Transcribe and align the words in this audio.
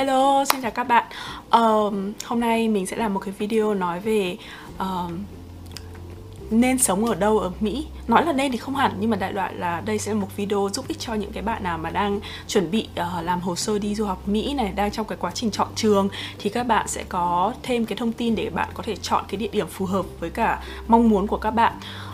Hello, 0.00 0.44
xin 0.44 0.62
chào 0.62 0.70
các 0.70 0.84
bạn. 0.84 1.04
Um, 1.50 2.12
Hôm 2.24 2.40
nay 2.40 2.68
mình 2.68 2.86
sẽ 2.86 2.96
làm 2.96 3.14
một 3.14 3.20
cái 3.20 3.34
video 3.38 3.74
nói 3.74 4.00
về 4.00 4.36
um, 4.78 5.18
nên 6.50 6.78
sống 6.78 7.04
ở 7.04 7.14
đâu 7.14 7.38
ở 7.38 7.52
Mỹ. 7.60 7.86
Nói 8.08 8.24
là 8.24 8.32
nên 8.32 8.52
thì 8.52 8.58
không 8.58 8.76
hẳn 8.76 8.92
nhưng 9.00 9.10
mà 9.10 9.16
đại 9.16 9.32
loại 9.32 9.54
là 9.54 9.80
đây 9.80 9.98
sẽ 9.98 10.12
là 10.14 10.20
một 10.20 10.36
video 10.36 10.68
giúp 10.72 10.88
ích 10.88 10.98
cho 10.98 11.14
những 11.14 11.32
cái 11.32 11.42
bạn 11.42 11.62
nào 11.62 11.78
mà 11.78 11.90
đang 11.90 12.20
chuẩn 12.48 12.70
bị 12.70 12.88
uh, 12.92 13.24
làm 13.24 13.40
hồ 13.40 13.56
sơ 13.56 13.78
đi 13.78 13.94
du 13.94 14.06
học 14.06 14.28
Mỹ 14.28 14.54
này 14.54 14.72
Đang 14.76 14.90
trong 14.90 15.06
cái 15.06 15.18
quá 15.20 15.30
trình 15.34 15.50
chọn 15.50 15.68
trường 15.74 16.08
thì 16.38 16.50
các 16.50 16.66
bạn 16.66 16.88
sẽ 16.88 17.04
có 17.08 17.52
thêm 17.62 17.86
cái 17.86 17.96
thông 17.96 18.12
tin 18.12 18.34
để 18.34 18.50
bạn 18.50 18.68
có 18.74 18.82
thể 18.82 18.96
chọn 18.96 19.24
cái 19.28 19.36
địa 19.36 19.50
điểm 19.52 19.66
phù 19.68 19.86
hợp 19.86 20.06
với 20.20 20.30
cả 20.30 20.62
mong 20.88 21.08
muốn 21.08 21.26
của 21.26 21.38
các 21.38 21.50
bạn 21.50 21.72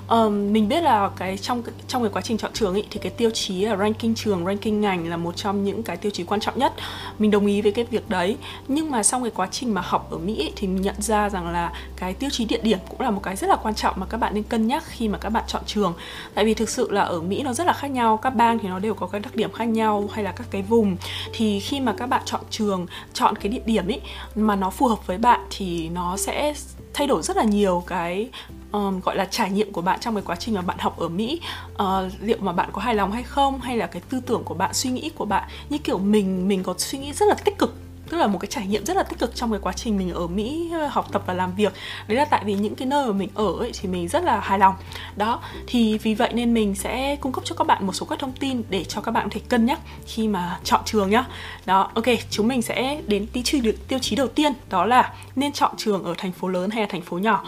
um, 0.09 0.53
mình 0.53 0.69
biết 0.69 0.81
là 0.81 1.11
cái 1.17 1.39
trong 1.39 1.63
trong 1.89 2.03
cái 2.03 2.11
quá 2.15 2.23
trình 2.23 2.39
chọn 2.39 2.53
trường 2.55 2.75
ý, 2.75 2.85
thì 2.91 3.01
cái 3.03 3.13
tiêu 3.13 3.31
chí 3.31 3.65
là 3.65 3.77
ranking 3.77 4.15
trường 4.15 4.45
ranking 4.47 4.81
ngành 4.81 5.09
là 5.09 5.17
một 5.17 5.37
trong 5.37 5.65
những 5.65 5.83
cái 5.83 5.97
tiêu 5.97 6.11
chí 6.11 6.25
quan 6.25 6.41
trọng 6.41 6.59
nhất. 6.59 6.73
Mình 7.19 7.31
đồng 7.31 7.47
ý 7.47 7.63
với 7.63 7.73
cái 7.73 7.85
việc 7.85 8.09
đấy. 8.09 8.37
Nhưng 8.69 8.91
mà 8.91 9.03
trong 9.03 9.23
cái 9.23 9.31
quá 9.35 9.49
trình 9.51 9.75
mà 9.75 9.81
học 9.85 10.11
ở 10.11 10.19
mỹ 10.19 10.35
ý, 10.35 10.53
thì 10.57 10.67
mình 10.67 10.83
nhận 10.83 11.03
ra 11.03 11.31
rằng 11.31 11.49
là 11.49 11.73
cái 11.97 12.15
tiêu 12.15 12.31
chí 12.31 12.45
địa 12.45 12.61
điểm 12.63 12.79
cũng 12.89 13.01
là 13.01 13.11
một 13.11 13.21
cái 13.23 13.37
rất 13.37 13.51
là 13.51 13.57
quan 13.57 13.75
trọng 13.75 13.95
mà 13.97 14.07
các 14.07 14.19
bạn 14.19 14.35
nên 14.35 14.43
cân 14.43 14.67
nhắc 14.67 14.85
khi 14.87 15.09
mà 15.09 15.19
các 15.19 15.29
bạn 15.29 15.45
chọn 15.47 15.63
trường. 15.67 15.95
Tại 16.35 16.45
vì 16.45 16.55
thực 16.55 16.69
sự 16.69 16.91
là 16.91 17.03
ở 17.03 17.21
mỹ 17.21 17.43
nó 17.43 17.53
rất 17.53 17.67
là 17.67 17.73
khác 17.73 17.91
nhau 17.91 18.17
các 18.17 18.31
bang 18.31 18.59
thì 18.59 18.69
nó 18.69 18.79
đều 18.79 18.95
có 18.95 19.07
cái 19.07 19.21
đặc 19.21 19.37
điểm 19.37 19.53
khác 19.53 19.65
nhau 19.65 20.09
hay 20.13 20.25
là 20.25 20.33
các 20.33 20.47
cái 20.51 20.63
vùng. 20.63 20.97
Thì 21.33 21.61
khi 21.61 21.81
mà 21.81 21.95
các 21.99 22.07
bạn 22.07 22.23
chọn 22.25 22.41
trường 22.51 22.87
chọn 23.13 23.37
cái 23.37 23.49
địa 23.49 23.63
điểm 23.67 23.87
ý 23.87 24.01
mà 24.35 24.57
nó 24.57 24.71
phù 24.71 24.89
hợp 24.89 25.07
với 25.07 25.19
bạn 25.19 25.41
thì 25.51 25.89
nó 25.89 26.17
sẽ 26.17 26.55
thay 26.97 27.07
đổi 27.07 27.23
rất 27.23 27.37
là 27.37 27.45
nhiều 27.45 27.85
cái 27.87 28.29
um, 28.73 29.01
gọi 29.01 29.17
là 29.17 29.25
trải 29.25 29.51
nghiệm 29.51 29.73
của 29.73 29.83
bạn 29.83 30.01
trong 30.01 30.15
cái 30.15 30.23
quá 30.27 30.37
trình 30.37 30.55
mà 30.55 30.61
bạn 30.61 30.79
học 30.79 30.99
ở 30.99 31.09
Mỹ. 31.09 31.41
Uh, 31.73 32.13
liệu 32.21 32.37
mà 32.41 32.53
bạn 32.53 32.69
có 32.73 32.81
hài 32.81 32.95
lòng 32.95 33.13
hay 33.13 33.23
không? 33.23 33.61
Hay 33.61 33.77
là 33.77 33.87
cái 33.87 34.03
tư 34.11 34.21
tưởng 34.27 34.45
của 34.45 34.55
bạn 34.55 34.75
suy 34.75 34.91
nghĩ 34.91 35.11
của 35.15 35.25
bạn 35.25 35.49
như 35.71 35.79
kiểu 35.79 35.99
mình 35.99 36.49
mình 36.49 36.63
có 36.63 36.75
suy 36.79 36.99
nghĩ 36.99 37.13
rất 37.13 37.27
là 37.29 37.35
tích 37.35 37.59
cực 37.59 37.75
tức 38.11 38.17
là 38.17 38.27
một 38.27 38.39
cái 38.39 38.49
trải 38.51 38.67
nghiệm 38.67 38.85
rất 38.85 38.97
là 38.97 39.03
tích 39.03 39.19
cực 39.19 39.35
trong 39.35 39.51
cái 39.51 39.61
quá 39.63 39.73
trình 39.73 39.99
mình 39.99 40.13
ở 40.13 40.27
Mỹ 40.27 40.71
ờ, 40.73 40.87
học 40.87 41.13
tập 41.13 41.23
và 41.27 41.35
làm 41.35 41.55
việc. 41.55 41.73
Đấy 42.09 42.17
là 42.17 42.25
tại 42.25 42.43
vì 42.45 42.55
những 42.55 42.75
cái 42.75 42.87
nơi 42.87 43.07
mà 43.07 43.13
mình 43.13 43.29
ở 43.35 43.53
ấy 43.59 43.73
thì 43.81 43.89
mình 43.89 44.09
rất 44.09 44.25
là 44.25 44.41
hài 44.41 44.59
lòng. 44.59 44.75
Đó 45.17 45.41
thì 45.67 45.99
vì 45.99 46.15
vậy 46.15 46.31
nên 46.33 46.55
mình 46.55 46.75
sẽ 46.75 47.17
cung 47.17 47.33
cấp 47.33 47.45
cho 47.45 47.55
các 47.55 47.67
bạn 47.67 47.87
một 47.87 47.93
số 47.93 48.07
các 48.07 48.19
thông 48.19 48.33
tin 48.33 48.63
để 48.71 48.85
cho 48.85 49.01
các 49.01 49.13
bạn 49.13 49.25
có 49.25 49.31
thể 49.33 49.41
cân 49.49 49.67
nhắc 49.67 49.81
khi 50.07 50.29
mà 50.29 50.59
chọn 50.65 50.81
trường 50.85 51.11
nhá. 51.11 51.25
Đó 51.67 51.91
ok 51.95 52.05
chúng 52.31 52.49
mình 52.49 52.63
sẽ 52.63 53.01
đến 53.07 53.27
tiêu 53.27 53.43
chí 53.47 53.73
tiêu 53.89 53.99
chí 53.99 54.17
đầu 54.17 54.29
tiên 54.29 54.53
đó 54.71 54.85
là 54.85 55.13
nên 55.37 55.53
chọn 55.53 55.75
trường 55.77 56.05
ở 56.05 56.15
thành 56.19 56.33
phố 56.33 56.49
lớn 56.49 56.71
hay 56.71 56.81
là 56.81 56.89
thành 56.91 57.03
phố 57.03 57.19
nhỏ? 57.19 57.45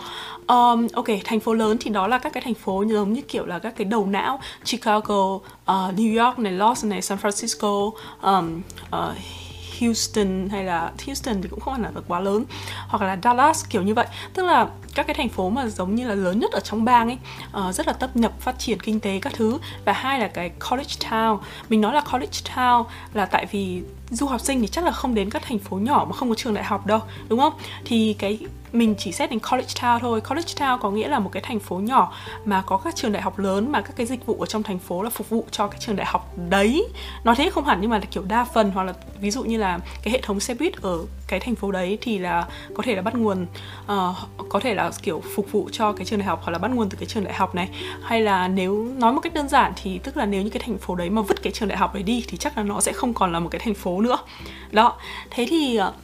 Um, 0.46 0.86
ok 0.92 1.06
thành 1.24 1.40
phố 1.40 1.52
lớn 1.52 1.76
thì 1.80 1.90
đó 1.90 2.06
là 2.06 2.18
các 2.18 2.32
cái 2.32 2.42
thành 2.42 2.54
phố 2.54 2.84
giống 2.88 3.12
như 3.12 3.22
kiểu 3.22 3.46
là 3.46 3.58
các 3.58 3.76
cái 3.76 3.84
đầu 3.84 4.06
não 4.06 4.40
Chicago 4.64 5.34
uh, 5.34 5.42
New 5.66 6.24
York 6.24 6.38
này 6.38 6.52
Los 6.52 6.84
này 6.84 7.02
San 7.02 7.18
Francisco 7.18 7.90
um, 8.22 8.60
uh, 8.96 9.14
Houston 9.80 10.48
hay 10.48 10.64
là 10.64 10.92
Houston 11.06 11.42
thì 11.42 11.48
cũng 11.48 11.60
không 11.60 11.74
hẳn 11.74 11.82
là 11.82 12.00
quá 12.08 12.20
lớn 12.20 12.44
hoặc 12.88 13.02
là 13.02 13.18
Dallas 13.22 13.64
kiểu 13.70 13.82
như 13.82 13.94
vậy. 13.94 14.06
Tức 14.34 14.42
là 14.42 14.68
các 14.94 15.06
cái 15.06 15.14
thành 15.14 15.28
phố 15.28 15.50
mà 15.50 15.66
giống 15.66 15.94
như 15.94 16.08
là 16.08 16.14
lớn 16.14 16.40
nhất 16.40 16.52
ở 16.52 16.60
trong 16.60 16.84
bang 16.84 17.08
ấy 17.08 17.18
uh, 17.68 17.74
rất 17.74 17.86
là 17.86 17.92
tấp 17.92 18.16
nhập 18.16 18.32
phát 18.40 18.58
triển 18.58 18.80
kinh 18.80 19.00
tế 19.00 19.18
các 19.22 19.32
thứ. 19.36 19.58
Và 19.84 19.92
hai 19.92 20.20
là 20.20 20.28
cái 20.28 20.50
college 20.70 20.94
town. 21.10 21.38
Mình 21.68 21.80
nói 21.80 21.94
là 21.94 22.00
college 22.12 22.38
town 22.54 22.84
là 23.14 23.26
tại 23.26 23.46
vì 23.50 23.82
du 24.10 24.26
học 24.26 24.40
sinh 24.40 24.60
thì 24.60 24.66
chắc 24.66 24.84
là 24.84 24.90
không 24.90 25.14
đến 25.14 25.30
các 25.30 25.42
thành 25.42 25.58
phố 25.58 25.76
nhỏ 25.76 26.06
mà 26.08 26.16
không 26.16 26.28
có 26.28 26.34
trường 26.34 26.54
đại 26.54 26.64
học 26.64 26.86
đâu 26.86 27.00
đúng 27.28 27.40
không? 27.40 27.52
Thì 27.84 28.16
cái 28.18 28.38
mình 28.72 28.94
chỉ 28.98 29.12
xét 29.12 29.30
đến 29.30 29.38
college 29.50 29.72
town 29.80 29.98
thôi. 29.98 30.20
College 30.20 30.54
town 30.56 30.78
có 30.78 30.90
nghĩa 30.90 31.08
là 31.08 31.18
một 31.18 31.30
cái 31.32 31.42
thành 31.42 31.58
phố 31.60 31.76
nhỏ 31.76 32.12
mà 32.44 32.62
có 32.66 32.76
các 32.76 32.96
trường 32.96 33.12
đại 33.12 33.22
học 33.22 33.38
lớn 33.38 33.72
mà 33.72 33.80
các 33.80 33.92
cái 33.96 34.06
dịch 34.06 34.26
vụ 34.26 34.36
ở 34.40 34.46
trong 34.46 34.62
thành 34.62 34.78
phố 34.78 35.02
là 35.02 35.10
phục 35.10 35.28
vụ 35.28 35.44
cho 35.50 35.66
cái 35.68 35.80
trường 35.80 35.96
đại 35.96 36.06
học 36.06 36.32
đấy. 36.48 36.88
Nói 37.24 37.34
thế 37.34 37.50
không 37.50 37.64
hẳn 37.64 37.78
nhưng 37.80 37.90
mà 37.90 37.98
là 37.98 38.04
kiểu 38.10 38.22
đa 38.28 38.44
phần 38.44 38.70
hoặc 38.70 38.84
là 38.84 38.92
ví 39.20 39.30
dụ 39.30 39.44
như 39.44 39.56
là 39.58 39.78
cái 40.02 40.12
hệ 40.12 40.20
thống 40.22 40.40
xe 40.40 40.54
buýt 40.54 40.82
ở 40.82 40.98
cái 41.26 41.40
thành 41.40 41.54
phố 41.54 41.72
đấy 41.72 41.98
thì 42.00 42.18
là 42.18 42.46
có 42.74 42.82
thể 42.82 42.94
là 42.94 43.02
bắt 43.02 43.14
nguồn 43.14 43.46
uh, 43.82 44.16
có 44.48 44.60
thể 44.60 44.74
là 44.74 44.90
kiểu 45.02 45.22
phục 45.34 45.52
vụ 45.52 45.68
cho 45.72 45.92
cái 45.92 46.04
trường 46.04 46.18
đại 46.18 46.28
học 46.28 46.40
hoặc 46.42 46.52
là 46.52 46.58
bắt 46.58 46.70
nguồn 46.70 46.88
từ 46.88 46.96
cái 46.96 47.06
trường 47.06 47.24
đại 47.24 47.34
học 47.34 47.54
này. 47.54 47.68
Hay 48.02 48.20
là 48.20 48.48
nếu 48.48 48.88
nói 48.96 49.12
một 49.12 49.20
cách 49.20 49.34
đơn 49.34 49.48
giản 49.48 49.72
thì 49.82 49.98
tức 49.98 50.16
là 50.16 50.26
nếu 50.26 50.42
như 50.42 50.50
cái 50.50 50.62
thành 50.66 50.78
phố 50.78 50.94
đấy 50.94 51.10
mà 51.10 51.22
vứt 51.22 51.42
cái 51.42 51.52
trường 51.52 51.68
đại 51.68 51.78
học 51.78 51.94
đấy 51.94 52.02
đi 52.02 52.24
thì 52.28 52.36
chắc 52.38 52.56
là 52.56 52.62
nó 52.62 52.80
sẽ 52.80 52.92
không 52.92 53.14
còn 53.14 53.32
là 53.32 53.40
một 53.40 53.48
cái 53.48 53.60
thành 53.64 53.74
phố 53.74 54.00
nữa. 54.00 54.18
Đó. 54.70 54.96
Thế 55.30 55.46
thì 55.50 55.80
uh, 55.88 55.94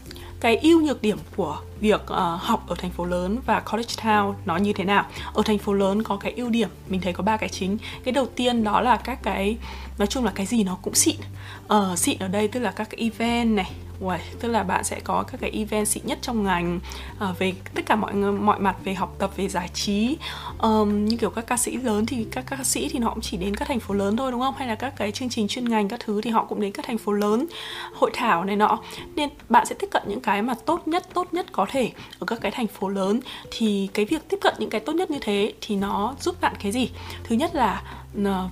cái 0.45 0.57
ưu 0.57 0.81
nhược 0.81 1.03
điểm 1.03 1.19
của 1.37 1.61
việc 1.81 2.01
uh, 2.03 2.19
học 2.41 2.69
ở 2.69 2.75
thành 2.79 2.91
phố 2.91 3.05
lớn 3.05 3.39
và 3.47 3.61
college 3.61 3.95
town 4.03 4.35
nó 4.45 4.57
như 4.57 4.73
thế 4.73 4.85
nào? 4.85 5.07
Ở 5.33 5.43
thành 5.45 5.59
phố 5.59 5.73
lớn 5.73 6.03
có 6.03 6.17
cái 6.17 6.33
ưu 6.37 6.51
điểm 6.51 6.69
mình 6.89 7.01
thấy 7.01 7.13
có 7.13 7.23
ba 7.23 7.37
cái 7.37 7.49
chính. 7.49 7.79
Cái 8.05 8.13
đầu 8.13 8.27
tiên 8.27 8.65
đó 8.65 8.81
là 8.81 8.97
các 8.97 9.23
cái 9.23 9.57
nói 9.99 10.07
chung 10.07 10.25
là 10.25 10.33
cái 10.35 10.47
gì 10.47 10.65
nó 10.65 10.79
cũng 10.83 10.95
xịn. 10.95 11.17
Uh, 11.75 11.99
xịn 11.99 12.19
ở 12.19 12.29
đây 12.29 12.49
tức 12.49 12.61
là 12.61 12.71
các 12.71 12.91
cái 12.91 13.01
event 13.01 13.57
này 13.57 13.71
Uầy, 14.01 14.21
tức 14.41 14.49
là 14.49 14.63
bạn 14.63 14.85
sẽ 14.85 15.01
có 15.01 15.23
các 15.23 15.41
cái 15.41 15.51
event 15.51 15.89
xịn 15.89 16.07
nhất 16.07 16.19
trong 16.23 16.45
ngành 16.45 16.81
uh, 17.31 17.39
về 17.39 17.53
tất 17.75 17.83
cả 17.87 17.97
mọi 17.97 18.15
mọi 18.15 18.59
mặt 18.59 18.77
về 18.85 18.95
học 18.95 19.15
tập 19.19 19.31
về 19.37 19.49
giải 19.49 19.69
trí. 19.75 20.17
Um, 20.59 21.05
như 21.05 21.17
kiểu 21.17 21.31
các 21.31 21.47
ca 21.47 21.57
sĩ 21.57 21.77
lớn 21.77 22.07
thì 22.07 22.27
các 22.31 22.45
ca 22.47 22.65
sĩ 22.65 22.89
thì 22.89 22.99
họ 22.99 23.11
cũng 23.15 23.21
chỉ 23.21 23.37
đến 23.37 23.57
các 23.57 23.69
thành 23.69 23.81
phố 23.81 23.95
lớn 23.95 24.17
thôi 24.17 24.33
đúng 24.33 24.41
không? 24.41 24.55
Hay 24.59 24.69
là 24.69 24.75
các 24.75 24.93
cái 24.97 25.13
chương 25.13 25.29
trình 25.29 25.49
chuyên 25.49 25.69
ngành 25.69 25.89
các 25.89 26.01
thứ 26.05 26.21
thì 26.21 26.31
họ 26.31 26.45
cũng 26.45 26.61
đến 26.61 26.73
các 26.73 26.85
thành 26.87 26.99
phố 26.99 27.13
lớn 27.13 27.47
hội 27.95 28.11
thảo 28.15 28.45
này 28.45 28.57
nọ. 28.57 28.79
Nên 29.15 29.29
bạn 29.49 29.67
sẽ 29.67 29.75
tiếp 29.79 29.89
cận 29.91 30.03
những 30.07 30.21
cái 30.21 30.43
mà 30.43 30.55
tốt 30.67 30.89
nhất 30.89 31.07
tốt 31.15 31.35
nhất 31.35 31.47
có 31.53 31.67
thể 31.71 31.91
ở 32.19 32.27
các 32.27 32.39
cái 32.41 32.51
thành 32.51 32.67
phố 32.67 32.89
lớn. 32.89 33.21
Thì 33.51 33.89
cái 33.95 34.05
việc 34.05 34.29
tiếp 34.29 34.39
cận 34.41 34.55
những 34.59 34.71
cái 34.71 34.81
tốt 34.81 34.93
nhất 34.93 35.11
như 35.11 35.19
thế 35.21 35.53
thì 35.61 35.77
nó 35.77 36.15
giúp 36.21 36.41
bạn 36.41 36.55
cái 36.63 36.73
gì? 36.73 36.91
Thứ 37.25 37.37
nhất 37.37 37.55
là 37.55 37.83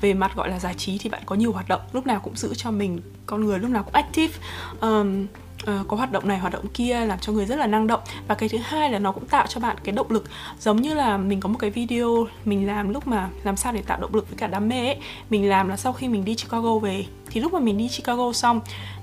về 0.01 0.15
mặt 0.15 0.37
gọi 0.37 0.51
là 0.51 0.59
giải 0.59 0.75
trí 0.75 0.99
thì 0.99 1.11
bạn 1.11 1.23
có 1.27 1.37
nhiều 1.37 1.53
hoạt 1.53 1.69
động 1.69 1.81
lúc 1.93 2.07
nào 2.07 2.21
cũng 2.21 2.37
giữ 2.37 2.55
cho 2.55 2.71
mình 2.71 3.01
con 3.27 3.45
người 3.45 3.59
lúc 3.59 3.71
nào 3.71 3.83
cũng 3.83 3.95
active. 3.95 4.35
Um, 4.81 5.27
uh, 5.63 5.89
có 5.89 5.97
hoạt 5.97 6.13
động 6.13 6.29
này 6.29 6.39
hoạt 6.39 6.53
động 6.53 6.69
kia 6.75 7.05
làm 7.07 7.19
cho 7.19 7.33
người 7.33 7.47
rất 7.47 7.57
là 7.57 7.67
năng 7.67 7.87
động. 7.87 8.01
Và 8.29 8.35
cái 8.35 8.49
thứ 8.49 8.59
hai 8.59 8.91
là 8.91 8.99
nó 8.99 9.13
cũng 9.13 9.27
tạo 9.27 9.47
cho 9.47 9.61
bạn 9.61 9.77
cái 9.85 9.95
động 9.95 10.11
lực. 10.11 10.25
Giống 10.59 10.83
như 10.83 10.95
là 10.95 11.17
mình 11.17 11.41
có 11.41 11.49
một 11.49 11.59
cái 11.59 11.71
video 11.71 12.27
mình 12.45 12.67
làm 12.67 12.93
lúc 12.93 13.07
mà 13.07 13.29
làm 13.45 13.57
sao 13.57 13.73
để 13.73 13.83
tạo 13.83 14.01
động 14.01 14.15
lực 14.15 14.29
với 14.29 14.39
cả 14.39 14.47
đam 14.47 14.69
mê 14.69 14.87
ấy. 14.87 14.97
Mình 15.31 15.49
làm 15.49 15.69
là 15.69 15.77
sau 15.77 15.93
khi 15.93 16.09
mình 16.09 16.25
đi 16.25 16.35
Chicago 16.35 16.79
về. 16.79 17.05
Thì 17.31 17.41
lúc 17.41 17.53
mà 17.53 17.61
mình 17.61 17.79
đi 17.79 17.89
Chicago 17.89 18.33
xong 18.33 18.61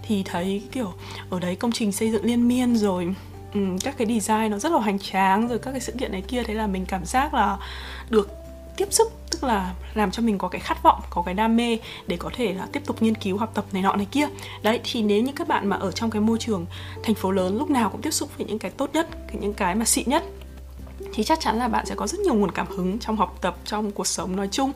thì 0.07 0.23
thấy 0.23 0.63
kiểu 0.71 0.93
ở 1.29 1.39
đấy 1.39 1.55
công 1.55 1.71
trình 1.71 1.91
xây 1.91 2.11
dựng 2.11 2.25
liên 2.25 2.47
miên 2.47 2.75
rồi 2.75 3.15
um, 3.53 3.77
các 3.77 3.97
cái 3.97 4.07
design 4.07 4.51
nó 4.51 4.57
rất 4.57 4.71
là 4.71 4.79
hoành 4.79 4.99
tráng 4.99 5.47
rồi 5.47 5.59
các 5.59 5.71
cái 5.71 5.79
sự 5.79 5.93
kiện 5.99 6.11
này 6.11 6.21
kia. 6.21 6.43
Thế 6.43 6.53
là 6.53 6.67
mình 6.67 6.85
cảm 6.85 7.05
giác 7.05 7.33
là 7.33 7.57
được 8.09 8.38
tiếp 8.79 8.87
sức, 8.93 9.11
tức 9.31 9.43
là 9.43 9.73
làm 9.93 10.11
cho 10.11 10.23
mình 10.23 10.37
có 10.37 10.47
cái 10.47 10.61
khát 10.61 10.83
vọng, 10.83 11.01
có 11.09 11.21
cái 11.21 11.33
đam 11.33 11.57
mê 11.57 11.77
để 12.07 12.17
có 12.17 12.29
thể 12.33 12.53
là 12.53 12.67
tiếp 12.71 12.81
tục 12.85 13.01
nghiên 13.01 13.15
cứu, 13.15 13.37
học 13.37 13.51
tập 13.53 13.65
này 13.71 13.81
nọ 13.81 13.95
này 13.95 14.07
kia. 14.11 14.27
Đấy, 14.61 14.79
thì 14.83 15.01
nếu 15.01 15.21
như 15.23 15.31
các 15.35 15.47
bạn 15.47 15.67
mà 15.67 15.77
ở 15.77 15.91
trong 15.91 16.09
cái 16.09 16.21
môi 16.21 16.37
trường 16.37 16.65
thành 17.03 17.15
phố 17.15 17.31
lớn, 17.31 17.57
lúc 17.57 17.69
nào 17.69 17.89
cũng 17.89 18.01
tiếp 18.01 18.11
xúc 18.11 18.29
với 18.37 18.47
những 18.47 18.59
cái 18.59 18.71
tốt 18.71 18.89
nhất 18.93 19.07
những 19.33 19.53
cái 19.53 19.75
mà 19.75 19.85
xịn 19.85 20.09
nhất 20.09 20.23
thì 21.13 21.23
chắc 21.23 21.39
chắn 21.39 21.59
là 21.59 21.67
bạn 21.67 21.85
sẽ 21.85 21.95
có 21.95 22.07
rất 22.07 22.19
nhiều 22.19 22.33
nguồn 22.33 22.51
cảm 22.51 22.67
hứng 22.67 22.99
trong 22.99 23.15
học 23.15 23.37
tập 23.41 23.57
trong 23.65 23.91
cuộc 23.91 24.07
sống 24.07 24.35
nói 24.35 24.47
chung. 24.51 24.71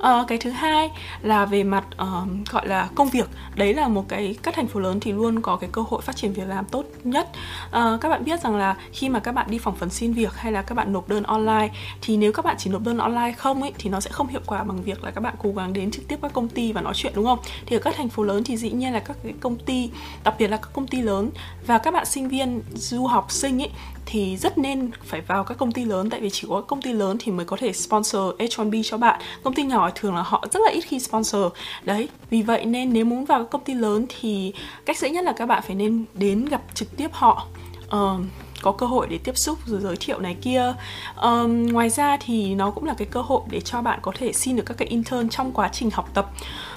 À, 0.00 0.24
cái 0.28 0.38
thứ 0.38 0.50
hai 0.50 0.90
là 1.22 1.46
về 1.46 1.64
mặt 1.64 1.84
uh, 2.02 2.48
gọi 2.50 2.68
là 2.68 2.88
công 2.94 3.08
việc. 3.08 3.28
Đấy 3.54 3.74
là 3.74 3.88
một 3.88 4.04
cái 4.08 4.36
các 4.42 4.54
thành 4.54 4.66
phố 4.66 4.80
lớn 4.80 5.00
thì 5.00 5.12
luôn 5.12 5.42
có 5.42 5.56
cái 5.56 5.70
cơ 5.72 5.82
hội 5.88 6.02
phát 6.02 6.16
triển 6.16 6.32
việc 6.32 6.48
làm 6.48 6.64
tốt 6.64 6.84
nhất. 7.04 7.28
À, 7.70 7.98
các 8.00 8.08
bạn 8.08 8.24
biết 8.24 8.40
rằng 8.40 8.56
là 8.56 8.76
khi 8.92 9.08
mà 9.08 9.18
các 9.18 9.32
bạn 9.32 9.46
đi 9.50 9.58
phỏng 9.58 9.74
vấn 9.74 9.90
xin 9.90 10.12
việc 10.12 10.34
hay 10.36 10.52
là 10.52 10.62
các 10.62 10.74
bạn 10.74 10.92
nộp 10.92 11.08
đơn 11.08 11.22
online 11.22 11.68
thì 12.02 12.16
nếu 12.16 12.32
các 12.32 12.44
bạn 12.44 12.56
chỉ 12.58 12.70
nộp 12.70 12.82
đơn 12.82 12.98
online 12.98 13.32
không 13.32 13.62
ấy 13.62 13.72
thì 13.78 13.90
nó 13.90 14.00
sẽ 14.00 14.10
không 14.10 14.28
hiệu 14.28 14.40
quả 14.46 14.62
bằng 14.62 14.82
việc 14.82 15.04
là 15.04 15.10
các 15.10 15.20
bạn 15.20 15.34
cố 15.42 15.52
gắng 15.52 15.72
đến 15.72 15.90
trực 15.90 16.08
tiếp 16.08 16.18
các 16.22 16.32
công 16.32 16.48
ty 16.48 16.72
và 16.72 16.80
nói 16.80 16.94
chuyện 16.96 17.12
đúng 17.16 17.24
không? 17.24 17.38
Thì 17.66 17.76
ở 17.76 17.78
các 17.78 17.94
thành 17.96 18.08
phố 18.08 18.22
lớn 18.22 18.44
thì 18.44 18.56
dĩ 18.56 18.70
nhiên 18.70 18.92
là 18.92 19.00
các 19.00 19.16
cái 19.22 19.34
công 19.40 19.56
ty 19.56 19.90
đặc 20.24 20.34
biệt 20.38 20.48
là 20.48 20.56
các 20.56 20.68
công 20.72 20.86
ty 20.86 21.02
lớn 21.02 21.30
và 21.66 21.78
các 21.78 21.94
bạn 21.94 22.06
sinh 22.06 22.28
viên 22.28 22.62
du 22.74 23.06
học 23.06 23.32
sinh 23.32 23.62
ấy 23.62 23.70
thì 24.06 24.36
rất 24.36 24.58
nên 24.58 24.90
phải 25.04 25.20
vào 25.20 25.44
các 25.44 25.58
công 25.58 25.72
ty 25.72 25.84
lớn 25.84 26.10
tại 26.10 26.20
vì 26.20 26.30
chỉ 26.30 26.46
có 26.50 26.60
công 26.60 26.82
ty 26.82 26.92
lớn 26.92 27.16
thì 27.20 27.32
mới 27.32 27.46
có 27.46 27.56
thể 27.60 27.72
sponsor 27.72 28.34
H1B 28.38 28.82
cho 28.84 28.98
bạn. 28.98 29.20
Công 29.42 29.54
ty 29.54 29.62
nhỏ 29.62 29.90
thường 29.94 30.14
là 30.14 30.22
họ 30.22 30.46
rất 30.52 30.60
là 30.64 30.70
ít 30.70 30.80
khi 30.80 30.98
sponsor. 30.98 31.52
Đấy 31.82 32.08
vì 32.30 32.42
vậy 32.42 32.64
nên 32.64 32.92
nếu 32.92 33.04
muốn 33.04 33.24
vào 33.24 33.38
các 33.38 33.50
công 33.50 33.64
ty 33.64 33.74
lớn 33.74 34.06
thì 34.20 34.52
cách 34.86 34.98
dễ 34.98 35.10
nhất 35.10 35.24
là 35.24 35.32
các 35.32 35.46
bạn 35.46 35.62
phải 35.66 35.76
nên 35.76 36.04
đến 36.14 36.44
gặp 36.44 36.62
trực 36.74 36.96
tiếp 36.96 37.08
họ. 37.12 37.46
Uh, 37.86 38.20
có 38.62 38.72
cơ 38.72 38.86
hội 38.86 39.06
để 39.10 39.18
tiếp 39.24 39.36
xúc 39.36 39.58
rồi 39.66 39.80
giới 39.80 39.96
thiệu 40.00 40.20
này 40.20 40.36
kia. 40.42 40.74
Um, 41.22 41.66
ngoài 41.66 41.90
ra 41.90 42.16
thì 42.20 42.54
nó 42.54 42.70
cũng 42.70 42.84
là 42.84 42.94
cái 42.98 43.08
cơ 43.10 43.22
hội 43.22 43.40
để 43.50 43.60
cho 43.60 43.82
bạn 43.82 43.98
có 44.02 44.12
thể 44.18 44.32
xin 44.32 44.56
được 44.56 44.62
các 44.66 44.76
cái 44.76 44.88
intern 44.88 45.28
trong 45.28 45.52
quá 45.52 45.68
trình 45.72 45.90
học 45.90 46.10
tập. 46.14 46.30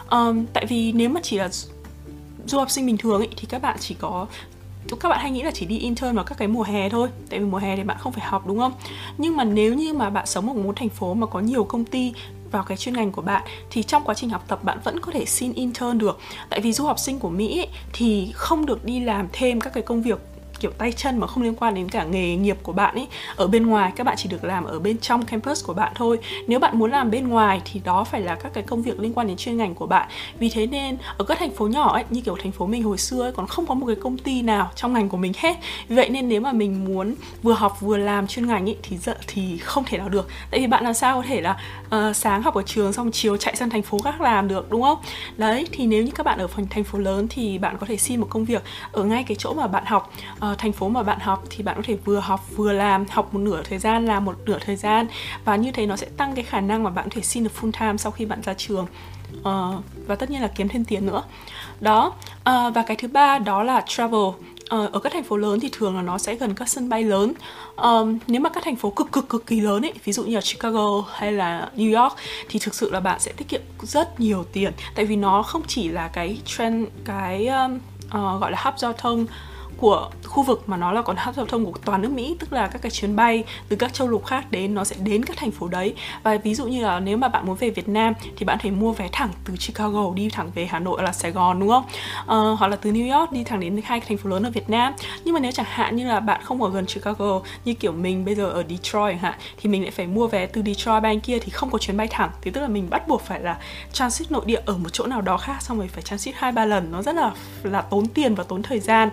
Um, 0.10 0.46
tại 0.54 0.66
vì 0.66 0.92
nếu 0.92 1.10
mà 1.10 1.20
chỉ 1.24 1.38
là 1.38 1.50
du 2.46 2.58
học 2.58 2.70
sinh 2.72 2.86
bình 2.86 2.98
thường 2.98 3.22
ý, 3.22 3.28
thì 3.38 3.48
các 3.50 3.62
bạn 3.62 3.78
chỉ 3.80 3.96
có 4.00 4.28
các 4.96 5.10
bạn 5.10 5.20
hay 5.20 5.32
nghĩ 5.32 5.44
là 5.44 5.52
chỉ 5.52 5.66
đi 5.66 5.78
intern 5.78 6.16
vào 6.16 6.26
các 6.26 6.38
cái 6.38 6.48
mùa 6.48 6.64
hè 6.64 6.90
thôi 6.90 7.10
tại 7.30 7.40
vì 7.40 7.46
mùa 7.46 7.58
hè 7.58 7.76
thì 7.76 7.84
bạn 7.84 7.98
không 8.00 8.14
phải 8.14 8.26
học 8.26 8.48
đúng 8.48 8.60
không? 8.60 8.74
Nhưng 9.18 9.38
mà 9.38 9.44
nếu 9.44 9.74
như 9.74 9.94
mà 9.94 10.10
bạn 10.10 10.26
sống 10.26 10.48
ở 10.48 10.54
một 10.54 10.76
thành 10.76 10.90
phố 10.90 11.14
mà 11.14 11.28
có 11.28 11.40
nhiều 11.40 11.64
công 11.64 11.86
ty 11.86 12.14
vào 12.52 12.64
cái 12.64 12.78
chuyên 12.78 12.96
ngành 12.96 13.12
của 13.12 13.22
bạn 13.22 13.44
thì 13.72 13.84
trong 13.84 14.04
quá 14.04 14.16
trình 14.16 14.30
học 14.30 14.44
tập 14.48 14.64
bạn 14.64 14.80
vẫn 14.84 15.00
có 15.00 15.12
thể 15.12 15.26
xin 15.26 15.54
intern 15.54 15.98
được. 15.98 16.20
Tại 16.50 16.62
vì 16.62 16.74
du 16.74 16.86
học 16.86 17.00
sinh 17.00 17.20
của 17.20 17.30
mỹ 17.30 17.60
ấy, 17.60 17.68
thì 17.94 18.32
không 18.34 18.66
được 18.66 18.86
đi 18.86 19.00
làm 19.00 19.28
thêm 19.34 19.62
các 19.62 19.74
cái 19.74 19.84
công 19.84 20.02
việc 20.02 20.20
kiểu 20.60 20.72
tay 20.72 20.92
chân 20.92 21.18
mà 21.18 21.28
không 21.28 21.44
liên 21.44 21.56
quan 21.56 21.76
đến 21.76 21.90
cả 21.90 22.04
nghề 22.04 22.36
nghiệp 22.36 22.58
của 22.64 22.74
bạn 22.74 22.96
ấy 22.96 23.08
ở 23.36 23.48
bên 23.48 23.68
ngoài 23.68 23.92
các 23.96 24.04
bạn 24.04 24.16
chỉ 24.18 24.30
được 24.30 24.44
làm 24.44 24.64
ở 24.64 24.80
bên 24.80 24.98
trong 24.98 25.26
campus 25.26 25.66
của 25.66 25.74
bạn 25.74 25.92
thôi. 25.96 26.20
Nếu 26.48 26.60
bạn 26.60 26.80
muốn 26.80 26.92
làm 26.92 27.12
bên 27.12 27.28
ngoài 27.28 27.62
thì 27.66 27.82
đó 27.84 28.04
phải 28.04 28.22
là 28.22 28.36
các 28.36 28.54
cái 28.54 28.64
công 28.64 28.82
việc 28.82 29.00
liên 29.00 29.14
quan 29.14 29.28
đến 29.28 29.38
chuyên 29.38 29.58
ngành 29.58 29.76
của 29.76 29.88
bạn. 29.88 30.10
Vì 30.40 30.50
thế 30.50 30.68
nên 30.68 30.98
ở 31.18 31.26
các 31.26 31.40
thành 31.40 31.52
phố 31.52 31.68
nhỏ 31.68 31.94
ấy 31.94 32.04
như 32.10 32.22
kiểu 32.22 32.36
thành 32.44 32.52
phố 32.52 32.66
mình 32.68 32.84
hồi 32.84 32.98
xưa 32.98 33.22
ấy, 33.22 33.32
còn 33.32 33.48
không 33.48 33.66
có 33.66 33.74
một 33.74 33.86
cái 33.86 33.96
công 33.96 34.18
ty 34.18 34.42
nào 34.42 34.72
trong 34.76 34.94
ngành 34.94 35.10
của 35.10 35.18
mình 35.18 35.34
hết. 35.38 35.58
Vậy 35.90 36.10
nên 36.10 36.30
nếu 36.30 36.42
mà 36.42 36.52
mình 36.52 36.86
muốn 36.86 37.16
vừa 37.44 37.54
học 37.54 37.82
vừa 37.82 37.98
làm 37.98 38.28
chuyên 38.28 38.48
ngành 38.48 38.70
ấy 38.70 38.78
thì 38.84 38.98
thì 39.28 39.58
không 39.58 39.84
thể 39.84 39.98
nào 39.98 40.10
được. 40.10 40.28
Tại 40.52 40.60
vì 40.60 40.68
bạn 40.68 40.84
làm 40.84 40.94
sao 40.94 41.22
có 41.22 41.28
thể 41.28 41.42
là 41.42 41.58
uh, 41.96 42.16
sáng 42.16 42.42
học 42.42 42.56
ở 42.56 42.62
trường 42.66 42.94
xong 42.94 43.12
chiều 43.12 43.38
chạy 43.38 43.56
sang 43.56 43.70
thành 43.70 43.82
phố 43.82 44.00
khác 44.00 44.22
làm 44.22 44.48
được 44.48 44.72
đúng 44.72 44.82
không? 44.82 44.98
Đấy 45.38 45.68
thì 45.72 45.86
nếu 45.86 46.04
như 46.04 46.12
các 46.16 46.26
bạn 46.26 46.40
ở 46.40 46.48
phần 46.48 46.68
thành 46.70 46.84
phố 46.84 47.00
lớn 47.00 47.28
thì 47.30 47.58
bạn 47.58 47.78
có 47.80 47.88
thể 47.88 47.98
xin 47.98 48.20
một 48.20 48.28
công 48.30 48.46
việc 48.46 48.64
ở 48.92 49.04
ngay 49.04 49.24
cái 49.24 49.36
chỗ 49.40 49.54
mà 49.54 49.68
bạn 49.68 49.86
học. 49.86 50.14
Uh, 50.36 50.47
Ờ, 50.48 50.56
thành 50.58 50.72
phố 50.72 50.90
mà 50.90 51.04
bạn 51.04 51.20
học 51.20 51.44
thì 51.50 51.64
bạn 51.64 51.76
có 51.76 51.82
thể 51.86 51.96
vừa 52.06 52.20
học 52.20 52.46
vừa 52.56 52.74
làm 52.74 53.06
học 53.10 53.34
một 53.34 53.40
nửa 53.40 53.64
thời 53.64 53.80
gian 53.80 54.06
làm 54.06 54.26
một 54.26 54.36
nửa 54.46 54.60
thời 54.66 54.76
gian. 54.76 55.08
Và 55.46 55.56
như 55.56 55.72
thế 55.72 55.86
nó 55.86 55.96
sẽ 55.96 56.08
tăng 56.18 56.36
cái 56.36 56.44
khả 56.44 56.62
năng 56.62 56.84
mà 56.84 56.90
bạn 56.90 57.06
có 57.06 57.12
thể 57.16 57.22
xin 57.22 57.44
được 57.44 57.50
full 57.62 57.72
time 57.80 57.98
sau 57.98 58.12
khi 58.12 58.26
bạn 58.26 58.42
ra 58.42 58.54
trường. 58.54 58.86
Uh, 59.40 59.84
và 60.08 60.16
tất 60.16 60.30
nhiên 60.30 60.42
là 60.42 60.48
kiếm 60.48 60.68
thêm 60.68 60.86
tiền 60.86 61.06
nữa. 61.06 61.24
Đó 61.80 62.14
uh, 62.32 62.76
và 62.76 62.84
cái 62.88 62.98
thứ 62.98 63.08
ba 63.08 63.40
đó 63.40 63.64
là 63.64 63.84
travel. 63.88 64.20
Uh, 64.20 64.92
ở 64.92 65.00
các 65.04 65.14
thành 65.14 65.24
phố 65.24 65.38
lớn 65.38 65.60
thì 65.60 65.70
thường 65.72 65.96
là 65.96 66.02
nó 66.02 66.18
sẽ 66.18 66.36
gần 66.36 66.54
các 66.56 66.70
sân 66.70 66.90
bay 66.90 67.04
lớn. 67.04 67.34
Um, 67.76 68.18
nếu 68.28 68.42
mà 68.42 68.50
các 68.50 68.64
thành 68.64 68.76
phố 68.76 68.90
cực 68.90 69.12
cực 69.12 69.30
cực 69.30 69.46
kỳ 69.46 69.60
lớn 69.60 69.86
ấy 69.86 69.94
ví 70.04 70.14
dụ 70.14 70.24
như 70.24 70.36
là 70.36 70.42
Chicago 70.42 71.04
hay 71.14 71.32
là 71.32 71.70
New 71.76 72.02
York 72.02 72.16
thì 72.50 72.60
thực 72.60 72.76
sự 72.76 72.92
là 72.92 73.00
bạn 73.00 73.20
sẽ 73.20 73.32
tiết 73.32 73.48
kiệm 73.50 73.62
rất 73.82 74.20
nhiều 74.20 74.46
tiền. 74.54 74.72
Tại 74.96 75.06
vì 75.06 75.16
nó 75.16 75.44
không 75.44 75.62
chỉ 75.68 75.88
là 75.88 76.08
cái 76.08 76.38
trend 76.46 76.88
cái 77.06 77.48
um, 77.48 77.76
uh, 78.08 78.42
gọi 78.42 78.52
là 78.52 78.58
hấp 78.62 78.80
giao 78.80 78.94
thông 78.94 79.26
của 79.78 80.10
khu 80.24 80.44
vực 80.44 80.64
mà 80.70 80.78
nó 80.78 80.92
là 80.92 81.02
còn 81.02 81.16
hấp 81.16 81.36
giao 81.36 81.46
thông 81.46 81.66
của 81.66 81.80
toàn 81.86 82.02
nước 82.02 82.12
Mỹ 82.12 82.36
tức 82.40 82.54
là 82.54 82.68
các 82.68 82.82
cái 82.82 82.92
chuyến 82.92 83.16
bay 83.16 83.44
từ 83.70 83.76
các 83.76 83.94
châu 83.94 84.08
lục 84.08 84.26
khác 84.26 84.52
đến 84.52 84.76
nó 84.76 84.84
sẽ 84.84 84.96
đến 85.04 85.26
các 85.26 85.38
thành 85.38 85.52
phố 85.52 85.68
đấy. 85.68 85.94
Và 86.24 86.38
ví 86.38 86.56
dụ 86.56 86.66
như 86.66 86.84
là 86.84 87.00
nếu 87.00 87.18
mà 87.18 87.28
bạn 87.28 87.46
muốn 87.46 87.56
về 87.56 87.70
Việt 87.70 87.90
Nam 87.90 88.14
thì 88.38 88.46
bạn 88.46 88.58
thể 88.62 88.72
mua 88.72 88.94
vé 88.94 89.10
thẳng 89.12 89.30
từ 89.46 89.56
Chicago 89.56 90.14
đi 90.14 90.30
thẳng 90.30 90.52
về 90.56 90.66
Hà 90.66 90.80
Nội 90.80 91.04
là 91.04 91.12
Sài 91.12 91.32
Gòn 91.32 91.60
đúng 91.60 91.70
không? 91.70 91.84
Uh, 92.22 92.60
hoặc 92.60 92.68
là 92.68 92.76
từ 92.76 92.92
New 92.92 93.20
York 93.20 93.32
đi 93.32 93.44
thẳng 93.44 93.60
đến 93.60 93.82
hai 93.84 94.00
thành 94.00 94.18
phố 94.18 94.30
lớn 94.30 94.44
ở 94.44 94.50
Việt 94.50 94.70
Nam. 94.70 94.94
Nhưng 95.24 95.34
mà 95.34 95.40
nếu 95.40 95.52
chẳng 95.52 95.66
hạn 95.70 95.96
như 95.96 96.08
là 96.08 96.20
bạn 96.20 96.42
không 96.44 96.64
ở 96.64 96.70
gần 96.70 96.86
Chicago 96.86 97.42
như 97.66 97.74
kiểu 97.74 97.92
mình 97.92 98.26
bây 98.26 98.36
giờ 98.36 98.50
ở 98.50 98.64
Detroit 98.70 99.20
hạn 99.20 99.34
thì 99.62 99.70
mình 99.70 99.82
lại 99.82 99.92
phải 99.92 100.08
mua 100.08 100.28
vé 100.28 100.46
từ 100.46 100.62
Detroit 100.66 101.04
bên 101.04 101.20
kia 101.20 101.40
thì 101.40 101.50
không 101.50 101.70
có 101.70 101.78
chuyến 101.78 101.98
bay 101.98 102.08
thẳng. 102.08 102.30
Thì 102.42 102.52
tức 102.52 102.62
là 102.62 102.68
mình 102.68 102.90
bắt 102.90 103.08
buộc 103.08 103.22
phải 103.22 103.40
là 103.40 103.58
transit 103.94 104.32
nội 104.32 104.44
địa 104.46 104.62
ở 104.66 104.78
một 104.78 104.90
chỗ 104.94 105.06
nào 105.06 105.22
đó 105.22 105.38
khác 105.38 105.62
xong 105.62 105.78
rồi 105.78 105.88
phải 105.88 106.02
transit 106.02 106.36
hai 106.38 106.52
ba 106.52 106.66
lần. 106.66 106.92
Nó 106.92 107.02
rất 107.02 107.16
là 107.16 107.32
là 107.64 107.82
tốn 107.82 108.08
tiền 108.08 108.36
và 108.36 108.44
tốn 108.44 108.64
thời 108.64 108.80
gian. 108.80 109.10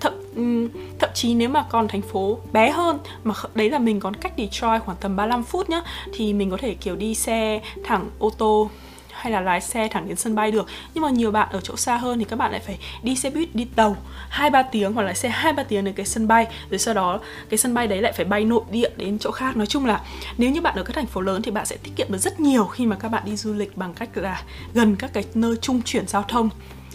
Thậm 0.00 0.07
Ừ, 0.38 0.68
thậm 0.98 1.10
chí 1.14 1.34
nếu 1.34 1.48
mà 1.48 1.64
còn 1.70 1.88
thành 1.88 2.02
phố 2.02 2.38
bé 2.52 2.70
hơn, 2.70 2.98
mà 3.24 3.34
đấy 3.54 3.70
là 3.70 3.78
mình 3.78 4.00
còn 4.00 4.16
cách 4.16 4.32
Detroit 4.38 4.82
khoảng 4.82 4.96
tầm 5.00 5.16
35 5.16 5.42
phút 5.44 5.70
nhá, 5.70 5.82
thì 6.12 6.32
mình 6.32 6.50
có 6.50 6.56
thể, 6.56 6.74
kiểu, 6.74 6.96
đi 6.96 7.14
xe 7.14 7.60
thẳng 7.84 8.10
ô 8.18 8.30
tô 8.30 8.70
hay 9.18 9.32
là 9.32 9.40
lái 9.40 9.60
xe 9.60 9.88
thẳng 9.88 10.08
đến 10.08 10.16
sân 10.16 10.34
bay 10.34 10.50
được. 10.50 10.66
Nhưng 10.94 11.02
mà 11.02 11.10
nhiều 11.10 11.30
bạn 11.30 11.48
ở 11.50 11.60
chỗ 11.60 11.76
xa 11.76 11.96
hơn 11.96 12.18
thì 12.18 12.24
các 12.24 12.36
bạn 12.36 12.52
lại 12.52 12.60
phải 12.60 12.78
đi 13.02 13.16
xe 13.16 13.30
buýt 13.30 13.54
đi 13.54 13.64
tàu 13.64 13.96
hai 14.28 14.50
ba 14.50 14.62
tiếng 14.62 14.92
hoặc 14.92 15.02
là 15.02 15.14
xe 15.14 15.28
hai 15.28 15.52
ba 15.52 15.62
tiếng 15.62 15.84
đến 15.84 15.94
cái 15.94 16.06
sân 16.06 16.28
bay. 16.28 16.46
Rồi 16.70 16.78
sau 16.78 16.94
đó 16.94 17.20
cái 17.48 17.58
sân 17.58 17.74
bay 17.74 17.86
đấy 17.86 18.02
lại 18.02 18.12
phải 18.12 18.24
bay 18.24 18.44
nội 18.44 18.62
địa 18.70 18.90
đến 18.96 19.18
chỗ 19.18 19.30
khác. 19.30 19.56
Nói 19.56 19.66
chung 19.66 19.86
là 19.86 20.00
nếu 20.38 20.50
như 20.50 20.60
bạn 20.60 20.76
ở 20.76 20.82
các 20.82 20.96
thành 20.96 21.06
phố 21.06 21.20
lớn 21.20 21.42
thì 21.42 21.50
bạn 21.50 21.66
sẽ 21.66 21.76
tiết 21.76 21.90
kiệm 21.96 22.06
được 22.12 22.18
rất 22.18 22.40
nhiều 22.40 22.64
khi 22.64 22.86
mà 22.86 22.96
các 22.96 23.08
bạn 23.08 23.22
đi 23.26 23.36
du 23.36 23.54
lịch 23.54 23.76
bằng 23.76 23.94
cách 23.94 24.16
là 24.16 24.42
gần 24.74 24.96
các 24.96 25.12
cái 25.12 25.24
nơi 25.34 25.56
trung 25.60 25.82
chuyển 25.82 26.08
giao 26.08 26.22
thông 26.22 26.50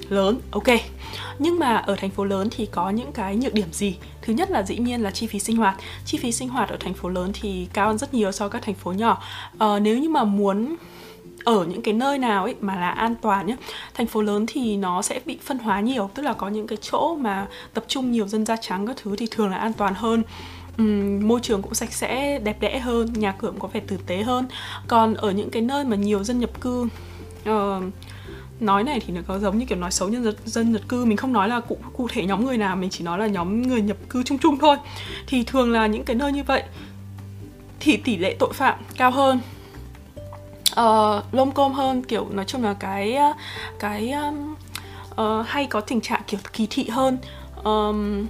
lớn. 0.10 0.40
Ok. 0.52 0.68
Nhưng 1.40 1.60
mà 1.60 1.76
ở 1.76 1.96
thành 1.96 2.10
phố 2.10 2.24
lớn 2.24 2.48
thì 2.52 2.66
có 2.66 2.90
những 2.90 3.12
cái 3.12 3.36
nhược 3.36 3.54
điểm 3.54 3.68
gì? 3.72 3.98
Thứ 4.22 4.34
nhất 4.34 4.52
là 4.52 4.64
dĩ 4.64 4.78
nhiên 4.78 5.02
là 5.02 5.12
chi 5.12 5.28
phí 5.28 5.40
sinh 5.40 5.58
hoạt. 5.58 5.76
Chi 6.06 6.18
phí 6.18 6.32
sinh 6.32 6.50
hoạt 6.50 6.70
ở 6.70 6.78
thành 6.80 6.94
phố 6.94 7.10
lớn 7.10 7.32
thì 7.34 7.68
cao 7.74 7.88
hơn 7.88 7.98
rất 7.98 8.14
nhiều 8.14 8.32
so 8.32 8.46
với 8.46 8.52
các 8.52 8.62
thành 8.66 8.76
phố 8.76 8.92
nhỏ. 8.92 9.22
Ờ, 9.58 9.80
nếu 9.80 9.98
như 9.98 10.10
mà 10.10 10.24
muốn 10.24 10.76
ở 11.44 11.66
những 11.66 11.82
cái 11.82 11.94
nơi 11.94 12.18
nào 12.18 12.44
ấy 12.44 12.56
mà 12.62 12.76
là 12.76 12.90
an 12.90 13.16
toàn 13.22 13.48
nhé 13.48 13.56
thành 13.94 14.08
phố 14.08 14.22
lớn 14.22 14.46
thì 14.48 14.78
nó 14.78 15.02
sẽ 15.02 15.20
bị 15.26 15.38
phân 15.44 15.60
hóa 15.60 15.80
nhiều 15.80 16.10
tức 16.14 16.24
là 16.24 16.34
có 16.34 16.48
những 16.50 16.68
cái 16.68 16.78
chỗ 16.82 17.16
mà 17.16 17.48
tập 17.74 17.84
trung 17.88 18.12
nhiều 18.12 18.28
dân 18.28 18.46
da 18.46 18.56
trắng 18.56 18.88
các 18.88 18.98
thứ 19.04 19.16
thì 19.16 19.28
thường 19.32 19.50
là 19.50 19.58
an 19.58 19.74
toàn 19.74 19.94
hơn. 19.94 20.24
Um, 20.78 21.28
môi 21.28 21.40
trường 21.40 21.62
cũng 21.62 21.74
sạch 21.74 21.94
sẽ 21.94 22.40
đẹp 22.40 22.58
đẽ 22.60 22.80
hơn 22.80 23.14
nhà 23.14 23.32
cửa 23.32 23.48
cũng 23.48 23.60
có 23.60 23.68
vẻ 23.68 23.80
tử 23.88 23.98
tế 24.08 24.24
hơn. 24.24 24.46
Còn 24.88 25.14
ở 25.14 25.32
những 25.32 25.50
cái 25.50 25.62
nơi 25.62 25.84
mà 25.86 25.96
nhiều 25.96 26.24
dân 26.24 26.40
nhập 26.40 26.62
cư 26.62 26.88
uh, 27.50 27.84
nói 28.60 28.84
này 28.84 29.00
thì 29.00 29.14
nó 29.14 29.22
có 29.28 29.40
giống 29.40 29.58
như 29.58 29.66
kiểu 29.66 29.78
nói 29.78 29.92
xấu 29.92 30.10
nhân 30.10 30.24
dân, 30.24 30.36
dân 30.46 30.72
nhập 30.72 30.82
cư. 30.88 31.06
Mình 31.06 31.18
không 31.18 31.34
nói 31.34 31.48
là 31.48 31.60
cụ 31.60 31.78
cụ 31.94 32.08
thể 32.12 32.26
nhóm 32.26 32.46
người 32.46 32.58
nào 32.58 32.76
mình 32.76 32.90
chỉ 32.90 33.04
nói 33.04 33.20
là 33.20 33.28
nhóm 33.28 33.62
người 33.62 33.82
nhập 33.82 33.98
cư 34.10 34.24
chung 34.24 34.38
chung 34.38 34.58
thôi. 34.58 34.78
Thì 35.28 35.44
thường 35.44 35.72
là 35.72 35.88
những 35.88 36.04
cái 36.04 36.16
nơi 36.16 36.32
như 36.32 36.44
vậy 36.44 36.64
thì 37.80 37.98
tỷ 37.98 38.18
lệ 38.18 38.36
tội 38.40 38.54
phạm 38.54 38.80
cao 38.98 39.12
hơn 39.12 39.40
uh, 40.80 41.34
lôm 41.34 41.52
côm 41.52 41.74
hơn 41.74 42.04
kiểu 42.04 42.28
nói 42.30 42.46
chung 42.46 42.64
là 42.64 42.74
cái 42.74 43.16
ờ, 43.16 43.34
cái 43.80 44.12
um, 44.12 44.56
uh, 45.12 45.48
hay 45.48 45.66
có 45.66 45.82
tình 45.82 46.02
trạng 46.02 46.22
kiểu 46.28 46.40
kỳ 46.54 46.68
thị 46.70 46.90
hơn. 46.90 47.18
Um, 47.64 48.28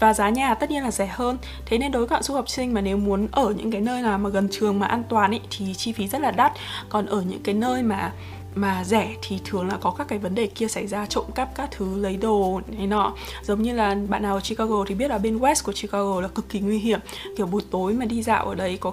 và 0.00 0.14
giá 0.14 0.28
nhà 0.28 0.54
tất 0.54 0.70
nhiên 0.70 0.82
là 0.82 0.90
rẻ 0.90 1.06
hơn. 1.06 1.38
Thế 1.66 1.78
nên 1.78 1.92
đối 1.92 2.00
với 2.00 2.08
các 2.08 2.24
du 2.24 2.34
học 2.34 2.48
sinh 2.48 2.74
mà 2.74 2.80
nếu 2.80 2.96
muốn 2.96 3.28
ở 3.32 3.54
những 3.56 3.70
cái 3.70 3.80
nơi 3.80 4.02
nào 4.02 4.18
mà 4.18 4.30
gần 4.30 4.48
trường 4.50 4.80
mà 4.80 4.86
an 4.86 5.02
toàn 5.08 5.30
ý, 5.30 5.40
thì 5.50 5.74
chi 5.74 5.92
phí 5.92 6.08
rất 6.08 6.20
là 6.20 6.30
đắt. 6.30 6.52
Còn 6.88 7.06
ở 7.06 7.22
những 7.22 7.42
cái 7.42 7.54
nơi 7.54 7.82
mà 7.82 8.12
mà 8.54 8.84
rẻ 8.84 9.14
thì 9.22 9.38
thường 9.44 9.68
là 9.68 9.78
có 9.80 9.90
các 9.90 10.08
cái 10.08 10.18
vấn 10.18 10.34
đề 10.34 10.46
kia 10.46 10.68
xảy 10.68 10.86
ra 10.86 11.06
trộm 11.06 11.24
cắp 11.34 11.54
các 11.54 11.70
thứ 11.70 11.96
lấy 11.96 12.16
đồ 12.16 12.60
này 12.66 12.86
nọ. 12.86 13.12
Giống 13.42 13.62
như 13.62 13.74
là 13.74 13.96
bạn 14.08 14.22
nào 14.22 14.34
ở 14.34 14.40
Chicago 14.40 14.84
thì 14.86 14.94
biết 14.94 15.08
là 15.08 15.18
bên 15.18 15.38
West 15.38 15.64
của 15.64 15.72
Chicago 15.72 16.20
là 16.20 16.28
cực 16.28 16.48
kỳ 16.48 16.60
nguy 16.60 16.78
hiểm. 16.78 17.00
Kiểu 17.36 17.46
buổi 17.46 17.62
tối 17.70 17.92
mà 17.92 18.04
đi 18.04 18.22
dạo 18.22 18.48
ở 18.48 18.54
đấy 18.54 18.78
có 18.80 18.92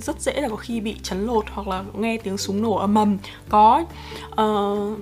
rất 0.00 0.20
dễ 0.20 0.40
là 0.40 0.48
có 0.48 0.56
khi 0.56 0.80
bị 0.80 0.96
chấn 1.02 1.26
lột 1.26 1.44
hoặc 1.50 1.68
là 1.68 1.84
nghe 1.98 2.16
tiếng 2.16 2.38
súng 2.38 2.62
nổ 2.62 2.74
ầm 2.76 2.94
ầm. 2.94 3.18
Có 3.48 3.84
uh, 4.32 4.98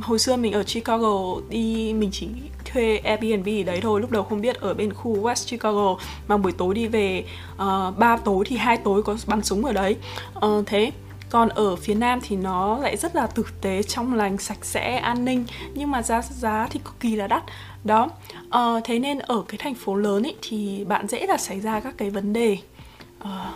hồi 0.00 0.18
xưa 0.18 0.36
mình 0.36 0.52
ở 0.52 0.62
Chicago 0.62 1.34
đi 1.48 1.92
mình 1.92 2.10
chỉ 2.12 2.28
thuê 2.72 2.96
Airbnb 2.96 3.46
ở 3.46 3.62
đấy 3.62 3.80
thôi. 3.82 4.00
Lúc 4.00 4.10
đầu 4.10 4.22
không 4.22 4.40
biết 4.40 4.60
ở 4.60 4.74
bên 4.74 4.92
khu 4.92 5.22
West 5.22 5.50
Chicago 5.50 5.96
mà 6.28 6.36
buổi 6.36 6.52
tối 6.52 6.74
đi 6.74 6.86
về 6.86 7.24
uh, 7.54 7.98
ba 7.98 8.16
tối 8.16 8.44
thì 8.48 8.56
hai 8.56 8.76
tối 8.76 9.02
có 9.02 9.16
bắn 9.26 9.42
súng 9.42 9.64
ở 9.64 9.72
đấy. 9.72 9.96
Uh, 10.46 10.66
thế 10.66 10.90
còn 11.30 11.48
ở 11.48 11.76
phía 11.76 11.94
nam 11.94 12.18
thì 12.22 12.36
nó 12.36 12.78
lại 12.78 12.96
rất 12.96 13.16
là 13.16 13.26
tử 13.26 13.44
tế 13.60 13.82
trong 13.82 14.14
lành 14.14 14.38
sạch 14.38 14.64
sẽ 14.64 14.96
an 14.96 15.24
ninh. 15.24 15.44
Nhưng 15.74 15.90
mà 15.90 16.02
giá 16.02 16.22
giá 16.22 16.66
thì 16.70 16.80
cực 16.84 17.00
kỳ 17.00 17.16
là 17.16 17.26
đắt. 17.26 17.42
Đó. 17.84 18.08
À, 18.50 18.60
thế 18.84 18.98
nên 18.98 19.18
ở 19.18 19.42
cái 19.48 19.58
thành 19.58 19.74
phố 19.74 19.94
lớn 19.94 20.22
ấy 20.22 20.36
thì 20.42 20.84
bạn 20.84 21.08
dễ 21.08 21.26
là 21.26 21.36
xảy 21.36 21.60
ra 21.60 21.80
các 21.80 21.94
cái 21.98 22.10
vấn 22.10 22.32
đề 22.32 22.58
à, 23.18 23.52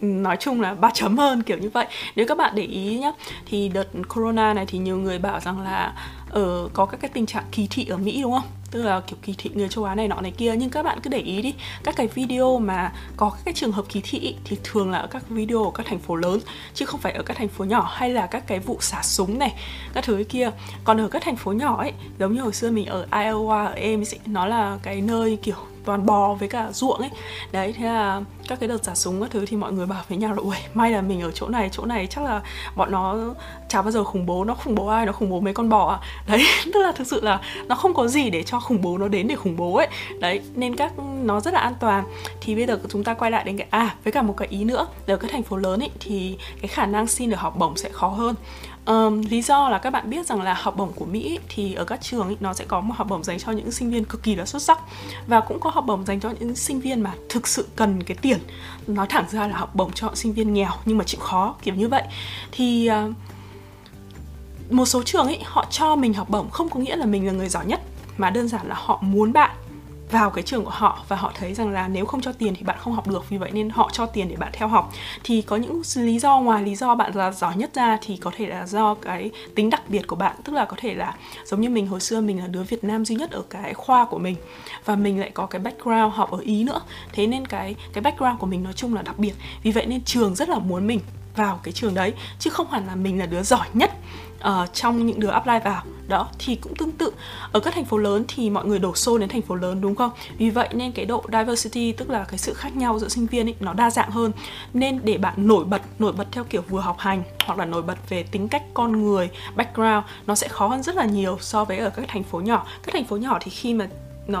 nói 0.00 0.36
chung 0.40 0.60
là 0.60 0.74
ba 0.74 0.90
chấm 0.94 1.18
hơn 1.18 1.42
kiểu 1.42 1.58
như 1.58 1.70
vậy. 1.70 1.86
Nếu 2.16 2.26
các 2.26 2.38
bạn 2.38 2.54
để 2.54 2.62
ý 2.62 2.98
nhá 2.98 3.12
thì 3.46 3.68
đợt 3.68 3.88
corona 4.08 4.54
này 4.54 4.66
thì 4.66 4.78
nhiều 4.78 4.96
người 4.96 5.18
bảo 5.18 5.40
rằng 5.40 5.60
là 5.60 5.94
ở 6.30 6.68
có 6.72 6.86
các 6.86 7.00
cái 7.00 7.10
tình 7.14 7.26
trạng 7.26 7.44
kỳ 7.52 7.66
thị 7.70 7.86
ở 7.86 7.96
Mỹ 7.96 8.22
đúng 8.22 8.32
không? 8.32 8.50
Tức 8.70 8.82
là 8.82 9.00
kiểu 9.00 9.18
kỳ 9.22 9.34
thị 9.38 9.50
người 9.54 9.68
châu 9.68 9.84
Á 9.84 9.94
này 9.94 10.08
nọ 10.08 10.20
này 10.20 10.30
kia. 10.30 10.54
Nhưng 10.56 10.70
các 10.70 10.82
bạn 10.82 10.98
cứ 11.02 11.10
để 11.10 11.18
ý 11.18 11.42
đi 11.42 11.54
các 11.84 11.96
cái 11.96 12.06
video 12.06 12.58
mà 12.58 12.92
có 13.16 13.30
các 13.30 13.40
cái 13.44 13.54
trường 13.54 13.72
hợp 13.72 13.84
kỳ 13.88 14.00
thị 14.04 14.36
thì 14.44 14.56
thường 14.64 14.90
là 14.90 14.98
ở 14.98 15.06
các 15.06 15.28
video 15.28 15.64
ở 15.64 15.70
các 15.74 15.86
thành 15.86 15.98
phố 15.98 16.16
lớn 16.16 16.40
chứ 16.74 16.86
không 16.86 17.00
phải 17.00 17.12
ở 17.12 17.22
các 17.22 17.36
thành 17.36 17.48
phố 17.48 17.64
nhỏ 17.64 17.90
hay 17.94 18.10
là 18.10 18.26
các 18.26 18.46
cái 18.46 18.58
vụ 18.58 18.76
xả 18.80 19.02
súng 19.02 19.38
này 19.38 19.54
các 19.94 20.04
thứ 20.04 20.24
kia. 20.28 20.50
Còn 20.84 21.00
ở 21.00 21.08
các 21.08 21.22
thành 21.22 21.36
phố 21.36 21.52
nhỏ 21.52 21.76
ấy 21.76 21.92
giống 22.18 22.34
như 22.34 22.42
hồi 22.42 22.52
xưa 22.52 22.70
mình 22.70 22.86
ở 22.86 23.06
Iowa 23.10 23.66
ở 23.66 23.72
Ames 23.72 24.14
ấy, 24.14 24.20
nó 24.26 24.46
là 24.46 24.78
cái 24.82 25.00
nơi 25.00 25.38
kiểu 25.42 25.56
toàn 25.90 26.06
bò 26.06 26.34
với 26.34 26.48
cả 26.48 26.72
ruộng 26.72 26.98
ấy. 27.00 27.10
Đấy, 27.52 27.74
thế 27.76 27.84
là 27.84 28.22
các 28.48 28.60
cái 28.60 28.68
đợt 28.68 28.84
giả 28.84 28.94
súng 28.94 29.20
các 29.20 29.30
thứ 29.30 29.46
thì 29.46 29.56
mọi 29.56 29.72
người 29.72 29.86
bảo 29.86 30.02
với 30.08 30.18
nhau 30.18 30.34
là 30.34 30.42
ui 30.42 30.56
may 30.74 30.90
là 30.90 31.00
mình 31.00 31.20
ở 31.20 31.30
chỗ 31.30 31.48
này 31.48 31.68
chỗ 31.72 31.84
này 31.84 32.06
chắc 32.06 32.24
là 32.24 32.40
bọn 32.76 32.90
nó 32.90 33.16
chả 33.68 33.82
bao 33.82 33.90
giờ 33.90 34.04
khủng 34.04 34.26
bố, 34.26 34.44
nó 34.44 34.54
khủng 34.54 34.74
bố 34.74 34.86
ai, 34.86 35.06
nó 35.06 35.12
khủng 35.12 35.30
bố 35.30 35.40
mấy 35.40 35.54
con 35.54 35.68
bò 35.68 35.90
à 35.90 35.98
đấy, 36.26 36.44
tức 36.74 36.80
là 36.80 36.92
thực 36.92 37.06
sự 37.06 37.20
là 37.20 37.40
nó 37.66 37.74
không 37.74 37.94
có 37.94 38.06
gì 38.06 38.30
để 38.30 38.42
cho 38.42 38.60
khủng 38.60 38.82
bố 38.82 38.98
nó 38.98 39.08
đến 39.08 39.28
để 39.28 39.36
khủng 39.36 39.56
bố 39.56 39.76
ấy. 39.76 39.88
Đấy, 40.20 40.40
nên 40.54 40.76
các 40.76 40.92
nó 41.22 41.40
rất 41.40 41.54
là 41.54 41.60
an 41.60 41.74
toàn. 41.80 42.04
Thì 42.40 42.54
bây 42.54 42.66
giờ 42.66 42.78
chúng 42.88 43.04
ta 43.04 43.14
quay 43.14 43.30
lại 43.30 43.44
đến 43.44 43.56
cái 43.56 43.66
à 43.70 43.94
với 44.04 44.12
cả 44.12 44.22
một 44.22 44.34
cái 44.36 44.48
ý 44.48 44.64
nữa. 44.64 44.86
Ở 45.06 45.16
các 45.16 45.30
thành 45.30 45.42
phố 45.42 45.56
lớn 45.56 45.80
ấy 45.80 45.90
thì 46.00 46.36
cái 46.60 46.68
khả 46.68 46.86
năng 46.86 47.06
xin 47.06 47.30
được 47.30 47.40
học 47.40 47.56
bổng 47.58 47.76
sẽ 47.76 47.88
khó 47.92 48.08
hơn. 48.08 48.34
Um, 48.90 49.20
lý 49.20 49.42
do 49.42 49.68
là 49.68 49.78
các 49.78 49.90
bạn 49.90 50.10
biết 50.10 50.26
rằng 50.26 50.42
là 50.42 50.54
học 50.54 50.76
bổng 50.76 50.92
của 50.92 51.04
Mỹ 51.04 51.38
thì 51.48 51.74
ở 51.74 51.84
các 51.84 52.00
trường 52.02 52.28
ý, 52.28 52.36
nó 52.40 52.54
sẽ 52.54 52.64
có 52.64 52.80
một 52.80 52.94
học 52.96 53.06
bổng 53.10 53.24
dành 53.24 53.38
cho 53.38 53.52
những 53.52 53.72
sinh 53.72 53.90
viên 53.90 54.04
cực 54.04 54.22
kỳ 54.22 54.34
là 54.34 54.46
xuất 54.46 54.62
sắc. 54.62 54.78
Và 55.26 55.40
cũng 55.40 55.60
có 55.60 55.70
học 55.70 55.84
bổng 55.86 56.04
dành 56.04 56.20
cho 56.20 56.30
những 56.40 56.56
sinh 56.56 56.80
viên 56.80 57.00
mà 57.00 57.14
thực 57.28 57.48
sự 57.48 57.66
cần 57.76 58.02
cái 58.02 58.16
tiền. 58.20 58.38
Nói 58.86 59.06
thẳng 59.10 59.24
ra 59.30 59.46
là 59.46 59.56
học 59.56 59.74
bổng 59.74 59.92
cho 59.92 60.10
sinh 60.14 60.32
viên 60.32 60.54
nghèo 60.54 60.70
nhưng 60.84 60.98
mà 60.98 61.04
chịu 61.04 61.20
khó 61.20 61.54
kiểu 61.62 61.74
như 61.74 61.88
vậy. 61.88 62.02
Thì 62.52 62.90
uh, 62.90 63.14
một 64.72 64.86
số 64.86 65.02
trường 65.02 65.26
ấy 65.26 65.40
họ 65.44 65.66
cho 65.70 65.96
mình 65.96 66.14
học 66.14 66.30
bổng 66.30 66.50
không 66.50 66.68
có 66.68 66.80
nghĩa 66.80 66.96
là 66.96 67.06
mình 67.06 67.26
là 67.26 67.32
người 67.32 67.48
giỏi 67.48 67.66
nhất 67.66 67.80
mà 68.18 68.30
đơn 68.30 68.48
giản 68.48 68.66
là 68.66 68.74
họ 68.78 68.98
muốn 69.02 69.32
bạn 69.32 69.49
vào 70.10 70.30
cái 70.30 70.42
trường 70.42 70.64
của 70.64 70.70
họ 70.70 71.04
và 71.08 71.16
họ 71.16 71.32
thấy 71.34 71.54
rằng 71.54 71.70
là 71.70 71.88
nếu 71.88 72.06
không 72.06 72.20
cho 72.20 72.32
tiền 72.32 72.54
thì 72.54 72.62
bạn 72.62 72.76
không 72.80 72.92
học 72.92 73.08
được, 73.08 73.28
vì 73.28 73.38
vậy 73.38 73.50
nên 73.52 73.70
họ 73.70 73.90
cho 73.92 74.06
tiền 74.06 74.28
để 74.28 74.36
bạn 74.36 74.50
theo 74.52 74.68
học. 74.68 74.92
Thì 75.24 75.42
có 75.42 75.56
những 75.56 75.82
lý 75.94 76.18
do 76.18 76.40
ngoài 76.40 76.62
lý 76.62 76.76
do 76.76 76.94
bạn 76.94 77.14
là 77.14 77.32
giỏi 77.32 77.56
nhất 77.56 77.70
ra 77.74 77.98
thì 78.02 78.16
có 78.16 78.30
thể 78.36 78.46
là 78.46 78.66
do 78.66 78.94
cái 78.94 79.30
tính 79.54 79.70
đặc 79.70 79.82
biệt 79.88 80.06
của 80.06 80.16
bạn, 80.16 80.36
tức 80.44 80.52
là 80.52 80.64
có 80.64 80.76
thể 80.80 80.94
là 80.94 81.14
giống 81.44 81.60
như 81.60 81.70
mình 81.70 81.86
hồi 81.86 82.00
xưa 82.00 82.20
mình 82.20 82.38
là 82.38 82.46
đứa 82.46 82.62
Việt 82.62 82.84
Nam 82.84 83.04
duy 83.04 83.16
nhất 83.16 83.30
ở 83.30 83.42
cái 83.50 83.74
khoa 83.74 84.04
của 84.04 84.18
mình 84.18 84.36
và 84.84 84.96
mình 84.96 85.20
lại 85.20 85.30
có 85.34 85.46
cái 85.46 85.60
background 85.60 86.14
học 86.14 86.30
ở 86.30 86.38
Ý 86.38 86.64
nữa. 86.64 86.80
Thế 87.12 87.26
nên 87.26 87.46
cái 87.46 87.74
cái 87.92 88.02
background 88.02 88.38
của 88.38 88.46
mình 88.46 88.62
nói 88.62 88.72
chung 88.72 88.94
là 88.94 89.02
đặc 89.02 89.18
biệt. 89.18 89.32
Vì 89.62 89.70
vậy 89.70 89.86
nên 89.86 90.04
trường 90.04 90.34
rất 90.34 90.48
là 90.48 90.58
muốn 90.58 90.86
mình 90.86 91.00
vào 91.40 91.60
cái 91.62 91.72
trường 91.72 91.94
đấy 91.94 92.12
chứ 92.38 92.50
không 92.50 92.70
hẳn 92.70 92.86
là 92.86 92.94
mình 92.94 93.18
là 93.18 93.26
đứa 93.26 93.42
giỏi 93.42 93.66
nhất 93.72 93.90
uh, 94.48 94.74
trong 94.74 95.06
những 95.06 95.20
đứa 95.20 95.30
apply 95.30 95.58
vào. 95.64 95.82
Đó 96.08 96.28
thì 96.38 96.54
cũng 96.56 96.74
tương 96.74 96.92
tự. 96.92 97.12
Ở 97.52 97.60
các 97.60 97.74
thành 97.74 97.84
phố 97.84 97.96
lớn 97.96 98.24
thì 98.28 98.50
mọi 98.50 98.64
người 98.64 98.78
đổ 98.78 98.94
xô 98.94 99.18
đến 99.18 99.28
thành 99.28 99.42
phố 99.42 99.54
lớn 99.54 99.80
đúng 99.80 99.94
không? 99.94 100.10
Vì 100.38 100.50
vậy 100.50 100.68
nên 100.72 100.92
cái 100.92 101.04
độ 101.04 101.24
diversity 101.32 101.92
tức 101.92 102.10
là 102.10 102.24
cái 102.24 102.38
sự 102.38 102.54
khác 102.54 102.76
nhau 102.76 102.98
giữa 102.98 103.08
sinh 103.08 103.26
viên 103.26 103.48
ấy 103.48 103.54
nó 103.60 103.72
đa 103.72 103.90
dạng 103.90 104.10
hơn. 104.10 104.32
Nên 104.74 105.00
để 105.04 105.18
bạn 105.18 105.34
nổi 105.36 105.64
bật 105.64 105.82
nổi 105.98 106.12
bật 106.12 106.26
theo 106.32 106.44
kiểu 106.44 106.62
vừa 106.68 106.80
học 106.80 106.96
hành 106.98 107.22
hoặc 107.46 107.58
là 107.58 107.64
nổi 107.64 107.82
bật 107.82 107.98
về 108.08 108.22
tính 108.22 108.48
cách 108.48 108.62
con 108.74 109.02
người 109.02 109.28
background 109.56 110.04
nó 110.26 110.34
sẽ 110.34 110.48
khó 110.48 110.66
hơn 110.66 110.82
rất 110.82 110.96
là 110.96 111.04
nhiều 111.04 111.38
so 111.40 111.64
với 111.64 111.78
ở 111.78 111.90
các 111.90 112.04
thành 112.08 112.22
phố 112.22 112.40
nhỏ. 112.40 112.66
Các 112.82 112.92
thành 112.92 113.04
phố 113.04 113.16
nhỏ 113.16 113.38
thì 113.40 113.50
khi 113.50 113.74
mà 113.74 113.88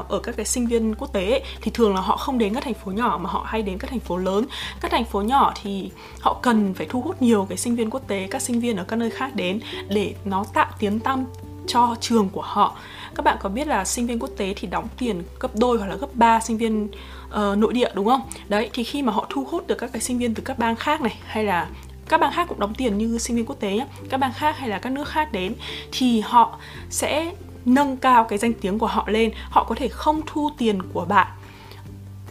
ở 0.08 0.18
các 0.18 0.36
cái 0.36 0.46
sinh 0.46 0.66
viên 0.66 0.94
quốc 0.94 1.12
tế 1.12 1.30
ấy, 1.30 1.42
thì 1.60 1.70
thường 1.74 1.94
là 1.94 2.00
họ 2.00 2.16
không 2.16 2.38
đến 2.38 2.54
các 2.54 2.64
thành 2.64 2.74
phố 2.74 2.92
nhỏ 2.92 3.18
mà 3.22 3.30
họ 3.30 3.44
hay 3.46 3.62
đến 3.62 3.78
các 3.78 3.90
thành 3.90 4.00
phố 4.00 4.16
lớn. 4.16 4.44
Các 4.80 4.90
thành 4.90 5.04
phố 5.04 5.22
nhỏ 5.22 5.52
thì 5.62 5.90
họ 6.20 6.38
cần 6.42 6.74
phải 6.74 6.86
thu 6.90 7.00
hút 7.00 7.22
nhiều 7.22 7.46
cái 7.48 7.58
sinh 7.58 7.76
viên 7.76 7.90
quốc 7.90 8.02
tế 8.08 8.28
các 8.30 8.42
sinh 8.42 8.60
viên 8.60 8.76
ở 8.76 8.84
các 8.84 8.96
nơi 8.96 9.10
khác 9.10 9.34
đến 9.34 9.60
để 9.88 10.14
nó 10.24 10.44
tạo 10.54 10.66
tiếng 10.78 11.00
tăm 11.00 11.24
cho 11.66 11.96
trường 12.00 12.28
của 12.28 12.42
họ. 12.42 12.76
Các 13.14 13.24
bạn 13.24 13.36
có 13.40 13.48
biết 13.48 13.66
là 13.66 13.84
sinh 13.84 14.06
viên 14.06 14.18
quốc 14.18 14.30
tế 14.36 14.54
thì 14.56 14.68
đóng 14.68 14.88
tiền 14.98 15.22
gấp 15.40 15.56
đôi 15.56 15.78
hoặc 15.78 15.86
là 15.86 15.96
gấp 15.96 16.14
3 16.14 16.40
sinh 16.40 16.58
viên 16.58 16.88
uh, 17.28 17.58
nội 17.58 17.72
địa 17.72 17.90
đúng 17.94 18.06
không? 18.06 18.20
Đấy 18.48 18.70
thì 18.72 18.84
khi 18.84 19.02
mà 19.02 19.12
họ 19.12 19.26
thu 19.28 19.44
hút 19.50 19.66
được 19.66 19.74
các 19.78 19.92
cái 19.92 20.00
sinh 20.00 20.18
viên 20.18 20.34
từ 20.34 20.42
các 20.42 20.58
bang 20.58 20.76
khác 20.76 21.00
này 21.00 21.18
hay 21.26 21.44
là 21.44 21.68
các 22.10 22.20
bang 22.20 22.32
khác 22.32 22.48
cũng 22.48 22.60
đóng 22.60 22.74
tiền 22.74 22.98
như 22.98 23.18
sinh 23.18 23.36
viên 23.36 23.46
quốc 23.46 23.60
tế 23.60 23.72
nhé 23.72 23.86
các 24.08 24.16
bang 24.16 24.32
khác 24.32 24.58
hay 24.58 24.68
là 24.68 24.78
các 24.78 24.92
nước 24.92 25.08
khác 25.08 25.32
đến 25.32 25.54
thì 25.92 26.20
họ 26.20 26.58
sẽ 26.90 27.32
nâng 27.64 27.96
cao 27.96 28.24
cái 28.24 28.38
danh 28.38 28.52
tiếng 28.52 28.78
của 28.78 28.86
họ 28.86 29.04
lên, 29.08 29.32
họ 29.50 29.64
có 29.64 29.74
thể 29.74 29.88
không 29.88 30.20
thu 30.26 30.50
tiền 30.58 30.82
của 30.92 31.04
bạn. 31.04 31.26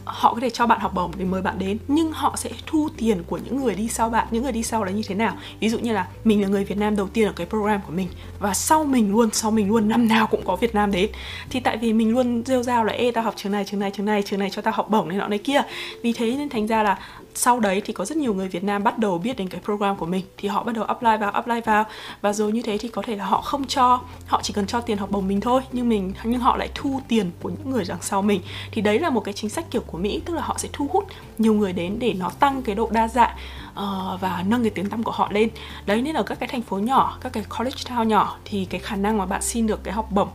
Họ 0.05 0.33
có 0.33 0.39
thể 0.39 0.49
cho 0.49 0.67
bạn 0.67 0.79
học 0.79 0.93
bổng 0.93 1.11
để 1.17 1.25
mời 1.25 1.41
bạn 1.41 1.59
đến, 1.59 1.77
nhưng 1.87 2.11
họ 2.11 2.35
sẽ 2.37 2.49
thu 2.65 2.89
tiền 2.97 3.23
của 3.27 3.39
những 3.45 3.63
người 3.63 3.75
đi 3.75 3.87
sau 3.87 4.09
bạn. 4.09 4.27
Những 4.31 4.43
người 4.43 4.51
đi 4.51 4.63
sau 4.63 4.83
là 4.83 4.91
như 4.91 5.01
thế 5.07 5.15
nào? 5.15 5.33
Ví 5.59 5.69
dụ 5.69 5.79
như 5.79 5.93
là 5.93 6.07
mình 6.23 6.41
là 6.41 6.47
người 6.47 6.63
Việt 6.63 6.77
Nam 6.77 6.95
đầu 6.95 7.07
tiên 7.07 7.27
ở 7.27 7.33
cái 7.35 7.47
program 7.47 7.81
của 7.87 7.91
mình, 7.91 8.07
và 8.39 8.53
sau 8.53 8.83
mình 8.83 9.11
luôn, 9.11 9.29
sau 9.33 9.51
mình 9.51 9.69
luôn, 9.69 9.89
năm 9.89 10.07
nào 10.07 10.27
cũng 10.27 10.41
có 10.45 10.55
Việt 10.55 10.75
Nam 10.75 10.91
đến. 10.91 11.09
Thì 11.49 11.59
tại 11.59 11.77
vì 11.77 11.93
mình 11.93 12.11
luôn 12.11 12.43
rêu 12.45 12.63
rao 12.63 12.83
là, 12.83 12.93
ê, 12.93 13.11
tao 13.11 13.23
học 13.23 13.33
trường 13.37 13.51
này 13.51 13.65
trường 13.65 13.79
này 13.79 13.91
trường 13.91 14.05
này 14.05 14.23
trường 14.23 14.39
này 14.39 14.49
cho 14.49 14.61
tao 14.61 14.73
học 14.77 14.89
bổng 14.89 15.09
này 15.09 15.17
nọ 15.17 15.27
này 15.27 15.39
kia. 15.39 15.61
Vì 16.03 16.13
thế 16.13 16.35
nên 16.37 16.49
thành 16.49 16.67
ra 16.67 16.83
là 16.83 16.99
sau 17.39 17.59
đấy 17.59 17.81
thì 17.85 17.93
có 17.93 18.05
rất 18.05 18.17
nhiều 18.17 18.33
người 18.33 18.47
Việt 18.47 18.63
Nam 18.63 18.83
bắt 18.83 18.97
đầu 18.97 19.17
biết 19.17 19.37
đến 19.37 19.49
cái 19.49 19.61
program 19.65 19.95
của 19.95 20.05
mình. 20.05 20.25
Thì 20.37 20.47
họ 20.47 20.63
bắt 20.63 20.75
đầu 20.75 20.83
apply 20.83 21.17
vào 21.19 21.31
apply 21.31 21.61
vào. 21.65 21.85
Và 22.21 22.33
rồi 22.33 22.51
như 22.51 22.61
thế 22.61 22.77
thì 22.77 22.89
có 22.89 23.01
thể 23.05 23.15
là 23.15 23.25
họ 23.25 23.41
không 23.41 23.67
cho 23.67 24.01
họ 24.27 24.41
chỉ 24.43 24.53
cần 24.53 24.67
cho 24.67 24.81
tiền 24.81 24.97
học 24.97 25.11
bổng 25.11 25.27
mình 25.27 25.41
thôi. 25.41 25.61
Nhưng 25.71 25.89
mình 25.89 26.13
nhưng 26.23 26.39
họ 26.39 26.57
lại 26.57 26.69
thu 26.75 27.01
tiền 27.07 27.31
của 27.41 27.49
những 27.49 27.71
người 27.71 27.83
đằng 27.87 28.01
sau 28.01 28.21
mình. 28.21 28.41
Thì 28.71 28.81
đấy 28.81 28.99
là 28.99 29.09
một 29.09 29.19
cái 29.19 29.33
chính 29.33 29.49
sách 29.49 29.65
kiểu 29.71 29.81
của 29.87 29.97
Mỹ 29.97 30.21
tức 30.25 30.33
là 30.33 30.41
họ 30.41 30.55
sẽ 30.57 30.69
thu 30.73 30.87
hút 30.93 31.07
nhiều 31.37 31.53
người 31.53 31.73
đến 31.73 31.99
để 31.99 32.13
nó 32.13 32.29
tăng 32.29 32.61
cái 32.61 32.75
độ 32.75 32.89
đa 32.91 33.07
dạng 33.07 33.35
uh, 33.69 34.21
và 34.21 34.43
nâng 34.47 34.63
cái 34.63 34.69
tiếng 34.69 34.89
tăm 34.89 35.03
của 35.03 35.11
họ 35.11 35.27
lên. 35.31 35.49
Đấy 35.85 36.01
nên 36.01 36.15
ở 36.15 36.23
các 36.23 36.39
cái 36.39 36.49
thành 36.49 36.61
phố 36.61 36.77
nhỏ 36.77 37.17
các 37.21 37.33
cái 37.33 37.43
college 37.57 37.83
town 37.85 38.03
nhỏ 38.03 38.37
thì 38.45 38.65
cái 38.65 38.79
khả 38.79 38.95
năng 38.95 39.17
mà 39.17 39.25
bạn 39.25 39.41
xin 39.41 39.67
được 39.67 39.83
cái 39.83 39.93
học 39.93 40.11
bổng 40.11 40.29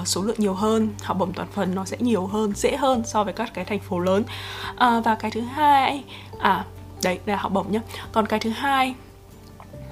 uh, 0.00 0.08
số 0.08 0.22
lượng 0.22 0.36
nhiều 0.38 0.54
hơn 0.54 0.88
học 1.02 1.18
bổng 1.18 1.32
toàn 1.32 1.48
phần 1.52 1.74
nó 1.74 1.84
sẽ 1.84 1.96
nhiều 2.00 2.26
hơn 2.26 2.52
dễ 2.54 2.76
hơn 2.76 3.02
so 3.06 3.24
với 3.24 3.32
các 3.32 3.54
cái 3.54 3.64
thành 3.64 3.80
phố 3.80 3.98
lớn. 3.98 4.24
Uh, 4.72 5.04
và 5.04 5.14
cái 5.14 5.30
thứ 5.30 5.40
hai 5.40 6.04
à 6.44 6.64
đấy 7.02 7.18
là 7.26 7.36
học 7.36 7.52
bổng 7.52 7.72
nhá. 7.72 7.80
Còn 8.12 8.26
cái 8.26 8.40
thứ 8.40 8.50
hai 8.50 8.94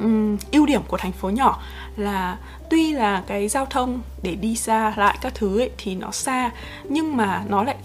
um, 0.00 0.36
ưu 0.52 0.66
điểm 0.66 0.82
của 0.88 0.96
thành 0.96 1.12
phố 1.12 1.30
nhỏ 1.30 1.62
là 1.96 2.38
tuy 2.70 2.92
là 2.92 3.22
cái 3.26 3.48
giao 3.48 3.66
thông 3.66 4.00
để 4.22 4.34
đi 4.34 4.56
xa 4.56 4.94
lại 4.96 5.18
các 5.20 5.34
thứ 5.34 5.60
ấy 5.60 5.70
thì 5.78 5.94
nó 5.94 6.10
xa 6.10 6.50
nhưng 6.84 7.16
mà 7.16 7.42
nó 7.48 7.62
lại 7.62 7.76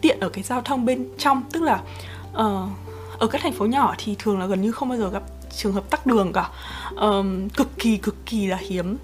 tiện 0.00 0.20
ở 0.20 0.28
cái 0.28 0.44
giao 0.44 0.62
thông 0.62 0.84
bên 0.86 1.08
trong. 1.18 1.42
Tức 1.52 1.62
là 1.62 1.80
uh, 2.32 2.68
ở 3.18 3.26
các 3.26 3.40
thành 3.42 3.52
phố 3.52 3.66
nhỏ 3.66 3.94
thì 3.98 4.16
thường 4.18 4.38
là 4.38 4.46
gần 4.46 4.62
như 4.62 4.72
không 4.72 4.88
bao 4.88 4.98
giờ 4.98 5.10
gặp 5.10 5.22
trường 5.56 5.72
hợp 5.72 5.90
tắc 5.90 6.06
đường 6.06 6.32
cả. 6.32 6.50
Um, 6.96 7.48
cực 7.48 7.78
kỳ 7.78 7.96
cực 7.96 8.26
kỳ 8.26 8.46
là 8.46 8.56
hiếm. 8.56 8.96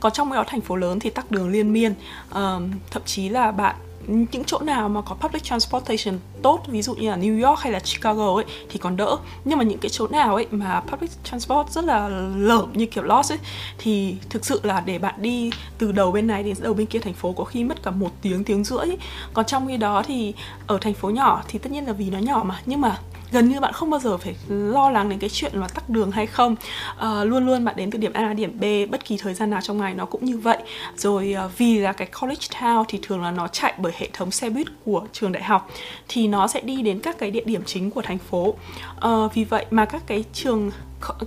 Còn 0.00 0.12
trong 0.12 0.32
đó 0.32 0.44
thành 0.46 0.60
phố 0.60 0.76
lớn 0.76 1.00
thì 1.00 1.10
tắc 1.10 1.30
đường 1.30 1.48
liên 1.48 1.72
miên. 1.72 1.94
Um, 2.34 2.70
thậm 2.90 3.02
chí 3.06 3.28
là 3.28 3.50
bạn 3.50 3.76
những 4.08 4.44
chỗ 4.44 4.58
nào 4.58 4.88
mà 4.88 5.00
có 5.00 5.14
public 5.14 5.44
transportation 5.44 6.18
tốt, 6.42 6.62
ví 6.66 6.82
dụ 6.82 6.94
như 6.94 7.10
là 7.10 7.16
New 7.16 7.48
York 7.48 7.60
hay 7.60 7.72
là 7.72 7.78
Chicago 7.78 8.34
ấy, 8.34 8.44
thì 8.70 8.78
còn 8.78 8.96
đỡ 8.96 9.16
nhưng 9.44 9.58
mà 9.58 9.64
những 9.64 9.78
cái 9.78 9.88
chỗ 9.88 10.08
nào 10.08 10.34
ấy 10.34 10.46
mà 10.50 10.80
public 10.80 11.10
transport 11.24 11.70
rất 11.70 11.84
là 11.84 12.08
lởm, 12.36 12.72
như 12.72 12.86
kiểu 12.86 13.04
Lost 13.04 13.32
ấy, 13.32 13.38
thì 13.78 14.16
thực 14.30 14.46
sự 14.46 14.60
là 14.62 14.80
để 14.80 14.98
bạn 14.98 15.14
đi 15.18 15.50
từ 15.78 15.92
đầu 15.92 16.12
bên 16.12 16.26
này 16.26 16.42
đến 16.42 16.56
đầu 16.60 16.74
bên 16.74 16.86
kia 16.86 16.98
thành 16.98 17.14
phố 17.14 17.32
có 17.32 17.44
khi 17.44 17.64
mất 17.64 17.82
cả 17.82 17.90
một 17.90 18.10
tiếng 18.22 18.44
tiếng 18.44 18.64
rưỡi 18.64 18.78
ấy. 18.78 18.98
còn 19.32 19.46
trong 19.46 19.66
khi 19.66 19.76
đó 19.76 20.02
thì 20.06 20.34
ở 20.66 20.78
thành 20.80 20.94
phố 20.94 21.10
nhỏ 21.10 21.42
thì 21.48 21.58
tất 21.58 21.72
nhiên 21.72 21.86
là 21.86 21.92
vì 21.92 22.10
nó 22.10 22.18
nhỏ 22.18 22.42
mà 22.46 22.60
nhưng 22.66 22.80
mà 22.80 22.98
gần 23.32 23.48
như 23.48 23.60
bạn 23.60 23.72
không 23.72 23.90
bao 23.90 24.00
giờ 24.00 24.16
phải 24.16 24.34
lo 24.48 24.90
lắng 24.90 25.08
đến 25.08 25.18
cái 25.18 25.30
chuyện 25.30 25.52
là 25.54 25.68
tắc 25.68 25.90
đường 25.90 26.10
hay 26.10 26.26
không. 26.26 26.56
À, 26.98 27.24
luôn 27.24 27.46
luôn 27.46 27.64
bạn 27.64 27.76
đến 27.76 27.90
từ 27.90 27.98
điểm 27.98 28.12
A 28.12 28.32
điểm 28.32 28.60
B 28.60 28.64
bất 28.90 29.04
kỳ 29.04 29.16
thời 29.16 29.34
gian 29.34 29.50
nào 29.50 29.60
trong 29.60 29.78
ngày 29.78 29.94
nó 29.94 30.04
cũng 30.04 30.24
như 30.24 30.38
vậy. 30.38 30.58
Rồi 30.96 31.32
à, 31.32 31.48
vì 31.58 31.78
là 31.78 31.92
cái 31.92 32.08
college 32.20 32.46
town 32.60 32.84
thì 32.88 32.98
thường 33.02 33.22
là 33.22 33.30
nó 33.30 33.48
chạy 33.48 33.74
bởi 33.78 33.92
hệ 33.96 34.08
thống 34.12 34.30
xe 34.30 34.50
buýt 34.50 34.66
của 34.84 35.06
trường 35.12 35.32
đại 35.32 35.42
học 35.42 35.70
thì 36.08 36.28
nó 36.28 36.46
sẽ 36.46 36.60
đi 36.60 36.82
đến 36.82 37.00
các 37.00 37.18
cái 37.18 37.30
địa 37.30 37.44
điểm 37.44 37.62
chính 37.66 37.90
của 37.90 38.02
thành 38.02 38.18
phố. 38.18 38.54
À, 39.00 39.10
vì 39.34 39.44
vậy 39.44 39.66
mà 39.70 39.84
các 39.84 40.02
cái 40.06 40.24
trường 40.32 40.70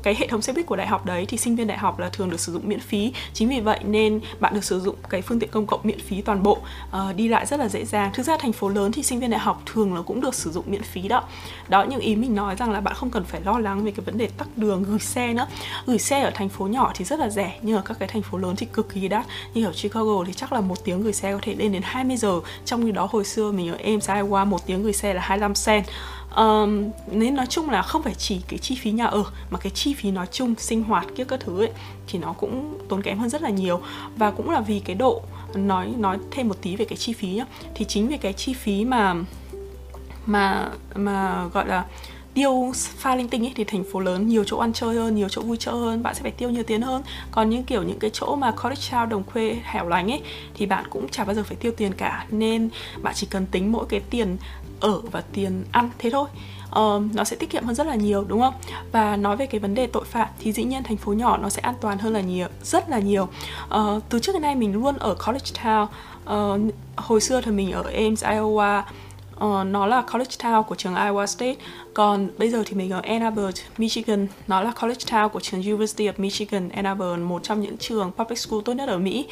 cái 0.04 0.16
hệ 0.16 0.28
thống 0.28 0.42
xe 0.42 0.54
buýt 0.54 0.66
của 0.66 0.76
đại 0.76 0.88
học 0.88 1.06
đấy 1.06 1.26
thì 1.30 1.38
sinh 1.38 1.56
viên 1.56 1.68
đại 1.68 1.78
học 1.78 2.00
là 2.00 2.10
thường 2.10 2.30
được 2.30 2.40
sử 2.40 2.54
dụng 2.54 2.62
miễn 2.66 2.80
phí. 2.80 3.14
Chính 3.34 3.50
vì 3.50 3.60
vậy 3.60 3.80
nên 3.86 4.20
bạn 4.40 4.54
được 4.54 4.64
sử 4.64 4.80
dụng 4.80 4.96
cái 5.10 5.22
phương 5.22 5.40
tiện 5.40 5.50
công 5.50 5.68
cộng 5.68 5.80
miễn 5.84 6.00
phí 6.00 6.22
toàn 6.22 6.44
bộ 6.44 6.58
uh, 6.90 7.16
đi 7.16 7.28
lại 7.28 7.46
rất 7.46 7.60
là 7.60 7.68
dễ 7.68 7.86
dàng. 7.86 8.12
Thực 8.14 8.24
ra 8.24 8.38
thành 8.38 8.54
phố 8.54 8.70
lớn 8.70 8.92
thì 8.92 9.04
sinh 9.04 9.20
viên 9.20 9.30
đại 9.30 9.40
học 9.40 9.62
thường 9.66 9.96
là 9.96 10.02
cũng 10.02 10.22
được 10.22 10.36
sử 10.36 10.52
dụng 10.52 10.66
miễn 10.68 10.84
phí 10.84 11.08
đó. 11.08 11.24
Đó 11.68 11.84
những 11.84 12.00
ý 12.00 12.16
mình 12.16 12.36
nói 12.36 12.56
rằng 12.56 12.72
là 12.72 12.82
bạn 12.82 12.94
không 12.94 13.10
cần 13.10 13.24
phải 13.24 13.42
lo 13.42 13.60
lắng 13.60 13.86
về 13.86 13.92
cái 13.92 14.06
vấn 14.06 14.18
đề 14.18 14.28
tắc 14.38 14.58
đường 14.58 14.84
gửi 14.84 15.00
xe 15.00 15.34
nữa. 15.34 15.48
Gửi 15.86 15.98
xe 15.98 16.22
ở 16.22 16.32
thành 16.34 16.50
phố 16.50 16.68
nhỏ 16.68 16.92
thì 16.96 17.06
rất 17.06 17.20
là 17.20 17.30
rẻ 17.30 17.60
nhưng 17.62 17.76
ở 17.76 17.82
các 17.86 18.00
cái 18.00 18.08
thành 18.08 18.22
phố 18.22 18.38
lớn 18.38 18.56
thì 18.56 18.66
cực 18.74 18.90
kỳ 18.94 19.08
đắt. 19.08 19.26
Như 19.54 19.66
ở 19.66 19.72
Chicago 19.72 20.24
thì 20.28 20.34
chắc 20.34 20.54
là 20.54 20.62
một 20.62 20.86
tiếng 20.86 21.04
gửi 21.04 21.14
xe 21.14 21.34
có 21.34 21.40
thể 21.42 21.56
lên 21.56 21.72
đến 21.72 21.82
20 21.86 22.18
giờ. 22.18 22.40
Trong 22.66 22.86
khi 22.86 22.92
đó 22.92 23.08
hồi 23.12 23.26
xưa 23.26 23.52
mình 23.52 23.72
ở 23.72 23.78
Ames 23.84 24.10
Iowa 24.10 24.46
một 24.46 24.66
tiếng 24.66 24.84
gửi 24.84 24.94
xe 24.94 25.14
là 25.14 25.22
25 25.22 25.54
cent 25.66 25.86
um, 26.36 26.90
nên 27.12 27.36
nói 27.36 27.46
chung 27.46 27.70
là 27.70 27.82
không 27.82 28.04
phải 28.04 28.14
chỉ 28.14 28.42
cái 28.48 28.60
chi 28.60 28.76
phí 28.76 28.92
nhà 28.92 29.06
ở 29.06 29.24
mà 29.50 29.60
cái 29.60 29.72
chi 29.72 29.94
phí 29.94 30.12
nói 30.12 30.28
chung 30.32 30.56
sinh 30.58 30.84
hoạt 30.84 31.06
kia 31.16 31.24
các 31.24 31.40
thứ 31.40 31.62
ấy 31.62 31.72
thì 32.08 32.20
nó 32.20 32.34
cũng 32.34 32.78
tốn 32.90 33.02
kém 33.02 33.20
hơn 33.20 33.30
rất 33.30 33.42
là 33.42 33.50
nhiều. 33.50 33.82
Và 34.16 34.32
cũng 34.32 34.50
là 34.50 34.62
vì 34.62 34.80
cái 34.80 34.96
độ 34.96 35.22
nói 35.56 35.94
nói 35.98 36.18
thêm 36.32 36.48
một 36.48 36.62
tí 36.62 36.76
về 36.76 36.86
cái 36.86 36.98
chi 36.98 37.14
phí 37.14 37.28
nhá. 37.28 37.46
Thì 37.76 37.86
chính 37.86 38.08
vì 38.08 38.18
cái 38.18 38.34
chi 38.34 38.54
phí 38.54 38.86
mà 38.86 39.16
mà 40.26 40.70
mà 40.96 41.46
gọi 41.54 41.68
là 41.68 41.86
tiêu 42.34 42.72
pha 42.76 43.16
linh 43.16 43.28
tinh 43.28 43.46
ấy 43.46 43.54
thì 43.56 43.64
thành 43.64 43.84
phố 43.92 44.00
lớn 44.00 44.28
nhiều 44.28 44.44
chỗ 44.44 44.58
ăn 44.58 44.74
chơi 44.74 44.96
hơn 44.96 45.16
nhiều 45.16 45.30
chỗ 45.30 45.42
vui 45.42 45.58
chơi 45.60 45.76
hơn 45.76 46.04
bạn 46.04 46.16
sẽ 46.16 46.22
phải 46.22 46.32
tiêu 46.32 46.50
nhiều 46.50 46.64
tiền 46.64 46.82
hơn. 46.82 47.04
Còn 47.32 47.50
những 47.50 47.64
kiểu 47.64 47.84
những 47.84 48.00
cái 48.00 48.10
chỗ 48.14 48.36
mà 48.36 48.52
college 48.52 48.82
town 48.92 49.10
đồng 49.10 49.24
quê 49.24 49.58
hẻo 49.64 49.88
lánh 49.88 50.12
ấy 50.12 50.22
thì 50.54 50.66
bạn 50.66 50.86
cũng 50.90 51.10
chả 51.10 51.24
bao 51.24 51.36
giờ 51.36 51.44
phải 51.44 51.56
tiêu 51.56 51.72
tiền 51.78 51.94
cả. 51.94 52.26
Nên 52.32 52.70
bạn 53.02 53.14
chỉ 53.16 53.28
cần 53.30 53.46
tính 53.46 53.72
mỗi 53.72 53.86
cái 53.90 54.00
tiền 54.00 54.38
ở 54.82 55.02
và 55.12 55.24
tiền 55.34 55.64
ăn 55.72 55.90
thế 55.98 56.10
thôi. 56.10 56.28
Uh, 56.70 57.16
nó 57.16 57.24
sẽ 57.24 57.36
tiết 57.36 57.50
kiệm 57.50 57.64
hơn 57.64 57.76
rất 57.76 57.88
là 57.88 57.96
nhiều 57.96 58.26
đúng 58.28 58.42
không? 58.42 58.54
Và 58.92 59.16
nói 59.16 59.38
về 59.38 59.46
cái 59.46 59.60
vấn 59.60 59.76
đề 59.76 59.88
tội 59.88 60.04
phạm 60.06 60.28
thì 60.40 60.52
dĩ 60.52 60.64
nhiên 60.64 60.84
thành 60.84 60.98
phố 60.98 61.14
nhỏ 61.14 61.38
nó 61.38 61.50
sẽ 61.50 61.62
an 61.62 61.76
toàn 61.82 61.98
hơn 61.98 62.14
là 62.14 62.22
nhiều 62.22 62.48
rất 62.64 62.90
là 62.90 63.00
nhiều. 63.00 63.28
Uh, 63.76 64.04
từ 64.10 64.20
trước 64.20 64.34
đến 64.34 64.42
nay 64.42 64.56
mình 64.56 64.74
luôn 64.74 64.98
ở 64.98 65.16
college 65.26 65.52
town. 65.64 65.88
Uh, 66.24 66.74
hồi 66.96 67.22
xưa 67.22 67.42
thì 67.42 67.52
mình 67.52 67.72
ở 67.72 67.84
Ames 67.84 68.24
Iowa 68.24 68.84
uh, 69.46 69.68
nó 69.68 69.86
là 69.86 70.02
college 70.02 70.36
town 70.40 70.64
của 70.64 70.76
trường 70.76 70.94
Iowa 70.94 71.26
State. 71.26 71.56
Còn 71.94 72.30
bây 72.38 72.50
giờ 72.50 72.64
thì 72.66 72.76
mình 72.76 72.92
ở 72.92 73.02
Ann 73.04 73.22
Arbor, 73.22 73.56
Michigan. 73.78 74.28
Nó 74.48 74.62
là 74.62 74.72
college 74.82 75.06
town 75.06 75.30
của 75.30 75.40
trường 75.40 75.62
University 75.62 76.08
of 76.08 76.14
Michigan 76.18 76.70
Ann 76.70 76.86
Arbor 76.86 77.20
một 77.20 77.44
trong 77.44 77.62
những 77.62 77.78
trường 77.78 78.12
public 78.12 78.40
school 78.40 78.60
tốt 78.66 78.74
nhất 78.74 78.90
ở 78.90 78.98
Mỹ. 78.98 79.26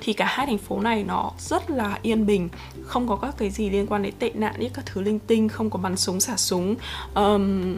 Thì 0.00 0.12
cả 0.12 0.24
hai 0.24 0.46
thành 0.46 0.58
phố 0.58 0.80
này 0.80 1.04
nó 1.04 1.30
rất 1.38 1.70
là 1.70 1.98
yên 2.02 2.26
bình 2.26 2.48
không 2.82 3.08
có 3.08 3.16
các 3.16 3.34
cái 3.38 3.50
gì 3.50 3.70
liên 3.70 3.86
quan 3.86 4.02
đến 4.02 4.14
tệ 4.18 4.30
nạn 4.34 4.54
những 4.58 4.72
các 4.74 4.86
thứ 4.86 5.00
linh 5.00 5.18
tinh 5.18 5.48
không 5.48 5.70
có 5.70 5.78
bắn 5.78 5.96
súng 5.96 6.20
xả 6.20 6.36
súng. 6.36 6.74
Um, 7.14 7.74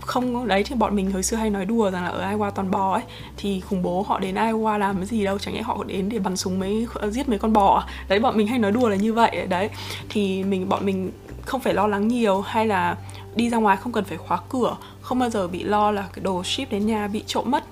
không 0.00 0.48
đấy 0.48 0.64
thì 0.64 0.74
bọn 0.74 0.96
mình 0.96 1.10
hồi 1.10 1.22
xưa 1.22 1.36
hay 1.36 1.50
nói 1.50 1.64
đùa 1.64 1.90
rằng 1.90 2.04
là 2.04 2.08
ở 2.08 2.32
Iowa 2.32 2.50
toàn 2.50 2.70
bò 2.70 2.92
ấy, 2.92 3.02
thì 3.36 3.60
khủng 3.60 3.82
bố 3.82 4.02
họ 4.02 4.18
đến 4.18 4.34
Iowa 4.34 4.78
làm 4.78 4.96
cái 4.96 5.06
gì 5.06 5.24
đâu, 5.24 5.38
chẳng 5.38 5.54
lẽ 5.54 5.62
họ 5.62 5.84
đến 5.84 6.08
để 6.08 6.18
bắn 6.18 6.36
súng 6.36 6.58
mấy 6.58 6.86
ờ, 6.94 7.10
giết 7.10 7.28
mấy 7.28 7.38
con 7.38 7.52
bò 7.52 7.78
à? 7.78 7.86
đấy, 8.08 8.20
bọn 8.20 8.36
mình 8.36 8.46
hay 8.46 8.58
nói 8.58 8.72
đùa 8.72 8.88
là 8.88 8.96
như 8.96 9.12
vậy, 9.12 9.46
đấy 9.48 9.70
thì 10.08 10.44
mình, 10.44 10.68
bọn 10.68 10.86
mình 10.86 11.10
không 11.44 11.60
phải 11.60 11.74
lo 11.74 11.86
lắng 11.86 12.08
nhiều 12.08 12.40
hay 12.40 12.66
là 12.66 12.96
đi 13.34 13.50
ra 13.50 13.58
ngoài 13.58 13.76
không 13.76 13.92
cần 13.92 14.04
phải 14.04 14.18
khóa 14.18 14.38
cửa, 14.48 14.76
không 15.00 15.18
bao 15.18 15.30
giờ 15.30 15.48
bị 15.48 15.62
lo 15.62 15.90
là 15.90 16.08
cái 16.12 16.22
đồ 16.22 16.42
ship 16.44 16.70
đến 16.70 16.86
nhà 16.86 17.08
bị 17.08 17.22
trộm 17.26 17.50
mất 17.50 17.64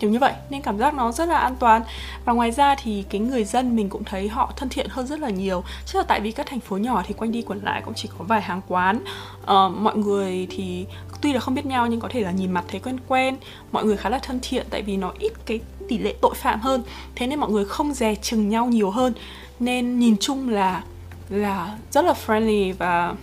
kiểu 0.00 0.10
như 0.10 0.18
vậy 0.18 0.32
nên 0.50 0.62
cảm 0.62 0.78
giác 0.78 0.94
nó 0.94 1.12
rất 1.12 1.28
là 1.28 1.38
an 1.38 1.56
toàn. 1.58 1.82
Và 2.24 2.32
ngoài 2.32 2.50
ra 2.50 2.74
thì 2.74 3.04
cái 3.10 3.20
người 3.20 3.44
dân 3.44 3.76
mình 3.76 3.88
cũng 3.88 4.04
thấy 4.04 4.28
họ 4.28 4.52
thân 4.56 4.68
thiện 4.68 4.86
hơn 4.90 5.06
rất 5.06 5.20
là 5.20 5.30
nhiều. 5.30 5.64
Chứ 5.86 5.98
là 5.98 6.04
tại 6.08 6.20
vì 6.20 6.32
các 6.32 6.46
thành 6.46 6.60
phố 6.60 6.76
nhỏ 6.76 7.02
thì 7.06 7.14
quanh 7.14 7.32
đi 7.32 7.42
quẩn 7.42 7.60
lại 7.64 7.82
cũng 7.84 7.94
chỉ 7.94 8.08
có 8.18 8.24
vài 8.24 8.40
hàng 8.40 8.60
quán. 8.68 9.04
Uh, 9.42 9.76
mọi 9.78 9.96
người 9.96 10.46
thì 10.50 10.86
tuy 11.20 11.32
là 11.32 11.40
không 11.40 11.54
biết 11.54 11.66
nhau 11.66 11.86
nhưng 11.86 12.00
có 12.00 12.08
thể 12.08 12.20
là 12.20 12.30
nhìn 12.30 12.50
mặt 12.50 12.64
thấy 12.68 12.80
quen 12.80 12.98
quen. 13.08 13.36
Mọi 13.72 13.84
người 13.84 13.96
khá 13.96 14.08
là 14.08 14.18
thân 14.18 14.38
thiện 14.42 14.66
tại 14.70 14.82
vì 14.82 14.96
nó 14.96 15.12
ít 15.18 15.32
cái 15.46 15.60
tỷ 15.88 15.98
lệ 15.98 16.14
tội 16.20 16.34
phạm 16.34 16.60
hơn. 16.60 16.82
Thế 17.14 17.26
nên 17.26 17.40
mọi 17.40 17.50
người 17.50 17.64
không 17.64 17.94
dè 17.94 18.14
chừng 18.14 18.48
nhau 18.48 18.66
nhiều 18.66 18.90
hơn. 18.90 19.14
Nên 19.60 19.98
nhìn 19.98 20.16
chung 20.20 20.48
là 20.48 20.82
là 21.28 21.76
rất 21.90 22.04
là 22.04 22.14
friendly 22.26 22.74
và 22.78 23.14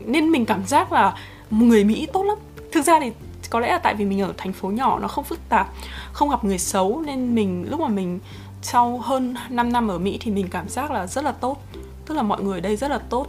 nên 0.00 0.30
mình 0.30 0.46
cảm 0.46 0.66
giác 0.66 0.92
là 0.92 1.14
người 1.50 1.84
Mỹ 1.84 2.06
tốt 2.12 2.22
lắm. 2.22 2.38
Thực 2.72 2.84
ra 2.84 3.00
thì 3.00 3.10
có 3.50 3.60
lẽ 3.60 3.72
là 3.72 3.78
tại 3.78 3.94
vì 3.94 4.04
mình 4.04 4.20
ở 4.20 4.32
thành 4.36 4.52
phố 4.52 4.68
nhỏ 4.68 4.98
nó 4.98 5.08
không 5.08 5.24
phức 5.24 5.48
tạp 5.48 5.68
không 6.12 6.30
gặp 6.30 6.44
người 6.44 6.58
xấu 6.58 7.02
nên 7.06 7.34
mình 7.34 7.66
lúc 7.70 7.80
mà 7.80 7.88
mình 7.88 8.18
sau 8.62 8.98
hơn 8.98 9.34
5 9.50 9.72
năm 9.72 9.88
ở 9.88 9.98
Mỹ 9.98 10.18
thì 10.20 10.30
mình 10.30 10.48
cảm 10.50 10.68
giác 10.68 10.90
là 10.90 11.06
rất 11.06 11.24
là 11.24 11.32
tốt. 11.32 11.62
Tức 12.06 12.14
là 12.14 12.22
mọi 12.22 12.42
người 12.42 12.58
ở 12.58 12.60
đây 12.60 12.76
rất 12.76 12.90
là 12.90 12.98
tốt. 12.98 13.26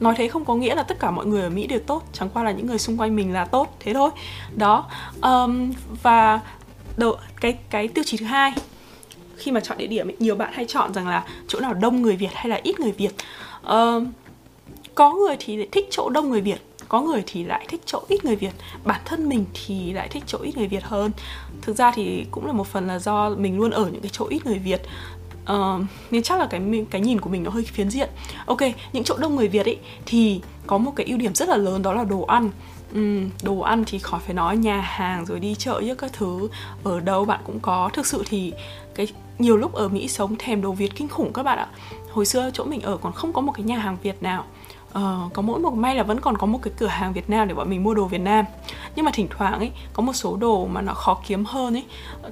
Nói 0.00 0.14
thế 0.16 0.28
không 0.28 0.44
có 0.44 0.54
nghĩa 0.54 0.74
là 0.74 0.82
tất 0.82 0.98
cả 1.00 1.10
mọi 1.10 1.26
người 1.26 1.42
ở 1.42 1.50
Mỹ 1.50 1.66
đều 1.66 1.80
tốt 1.80 2.02
chẳng 2.12 2.28
qua 2.34 2.42
là 2.42 2.52
những 2.52 2.66
người 2.66 2.78
xung 2.78 2.96
quanh 3.00 3.16
mình 3.16 3.32
là 3.32 3.44
tốt 3.44 3.76
thế 3.80 3.94
thôi. 3.94 4.10
Đó 4.56 4.86
um, 5.22 5.72
và 6.02 6.40
đầu, 6.96 7.16
cái 7.40 7.58
cái 7.70 7.88
tiêu 7.88 8.04
chí 8.06 8.16
thứ 8.16 8.26
hai 8.26 8.52
khi 9.36 9.52
mà 9.52 9.60
chọn 9.60 9.78
địa 9.78 9.86
điểm 9.86 10.08
ấy, 10.08 10.16
nhiều 10.18 10.34
bạn 10.34 10.52
hay 10.52 10.64
chọn 10.68 10.94
rằng 10.94 11.08
là 11.08 11.24
chỗ 11.48 11.60
nào 11.60 11.74
đông 11.74 12.02
người 12.02 12.16
Việt 12.16 12.30
hay 12.34 12.48
là 12.48 12.60
ít 12.62 12.80
người 12.80 12.92
Việt. 12.92 13.12
Um, 13.64 14.06
có 14.94 15.14
người 15.14 15.36
thì 15.38 15.66
thích 15.72 15.88
chỗ 15.90 16.08
đông 16.08 16.30
người 16.30 16.40
Việt 16.40 16.58
có 16.88 17.00
người 17.00 17.22
thì 17.26 17.44
lại 17.44 17.66
thích 17.68 17.80
chỗ 17.86 18.02
ít 18.08 18.24
người 18.24 18.36
Việt 18.36 18.52
bản 18.84 19.00
thân 19.04 19.28
mình 19.28 19.44
thì 19.54 19.92
lại 19.92 20.08
thích 20.08 20.22
chỗ 20.26 20.38
ít 20.42 20.56
người 20.56 20.66
Việt 20.66 20.82
hơn. 20.82 21.10
Thực 21.62 21.76
ra 21.76 21.92
thì 21.94 22.26
cũng 22.30 22.46
là 22.46 22.52
một 22.52 22.66
phần 22.66 22.86
là 22.86 22.98
do 22.98 23.30
mình 23.30 23.58
luôn 23.58 23.70
ở 23.70 23.88
những 23.92 24.02
cái 24.02 24.10
chỗ 24.12 24.26
ít 24.26 24.46
người 24.46 24.58
Việt. 24.58 24.82
Uh, 25.52 25.82
nên 26.10 26.22
chắc 26.22 26.38
là 26.38 26.46
cái 26.46 26.60
cái 26.90 27.00
nhìn 27.00 27.20
của 27.20 27.30
mình 27.30 27.42
nó 27.42 27.50
hơi 27.50 27.64
phiến 27.64 27.90
diện. 27.90 28.08
Ok 28.46 28.60
những 28.92 29.04
chỗ 29.04 29.16
đông 29.16 29.36
người 29.36 29.48
Việt 29.48 29.66
ấy 29.66 29.78
thì 30.06 30.40
có 30.66 30.78
một 30.78 30.92
cái 30.96 31.06
ưu 31.06 31.18
điểm 31.18 31.34
rất 31.34 31.48
là 31.48 31.56
lớn 31.56 31.82
đó 31.82 31.92
là 31.92 32.04
đồ 32.04 32.22
ăn. 32.22 32.50
Uhm, 32.98 33.30
đồ 33.42 33.58
ăn 33.58 33.84
thì 33.86 33.98
khỏi 33.98 34.20
phải 34.24 34.34
nói 34.34 34.56
nhà 34.56 34.80
hàng 34.80 35.26
rồi 35.26 35.40
đi 35.40 35.54
chợ 35.54 35.80
với 35.84 35.96
các 35.96 36.12
thứ. 36.12 36.48
Ở 36.84 37.00
đâu 37.00 37.24
bạn 37.24 37.40
cũng 37.44 37.60
có. 37.60 37.90
Thực 37.92 38.06
sự 38.06 38.22
thì 38.28 38.52
cái 38.94 39.08
nhiều 39.38 39.56
lúc 39.56 39.72
ở 39.72 39.88
Mỹ 39.88 40.08
sống 40.08 40.36
thèm 40.38 40.62
đồ 40.62 40.72
Việt 40.72 40.96
kinh 40.96 41.08
khủng 41.08 41.32
các 41.32 41.42
bạn 41.42 41.58
ạ. 41.58 41.68
Hồi 42.10 42.26
xưa 42.26 42.50
chỗ 42.52 42.64
mình 42.64 42.80
ở 42.80 42.96
còn 42.96 43.12
không 43.12 43.32
có 43.32 43.40
một 43.40 43.52
cái 43.52 43.64
nhà 43.64 43.78
hàng 43.78 43.96
Việt 44.02 44.22
nào 44.22 44.44
uh, 44.96 45.32
có 45.32 45.42
mỗi 45.42 45.60
một 45.60 45.74
may 45.74 45.94
là 45.94 46.02
vẫn 46.02 46.20
còn 46.20 46.38
có 46.38 46.46
một 46.46 46.58
cái 46.62 46.72
cửa 46.78 46.86
hàng 46.86 47.12
Việt 47.12 47.30
Nam 47.30 47.48
để 47.48 47.54
bọn 47.54 47.70
mình 47.70 47.82
mua 47.82 47.94
đồ 47.94 48.04
Việt 48.04 48.18
Nam. 48.18 48.44
Nhưng 48.96 49.04
mà 49.04 49.10
thỉnh 49.14 49.28
thoảng 49.38 49.58
ấy 49.58 49.70
có 49.92 50.02
một 50.02 50.12
số 50.12 50.36
đồ 50.36 50.66
mà 50.66 50.80
nó 50.80 50.94
khó 50.94 51.18
kiếm 51.26 51.44
hơn 51.44 51.76
ấy 51.76 51.84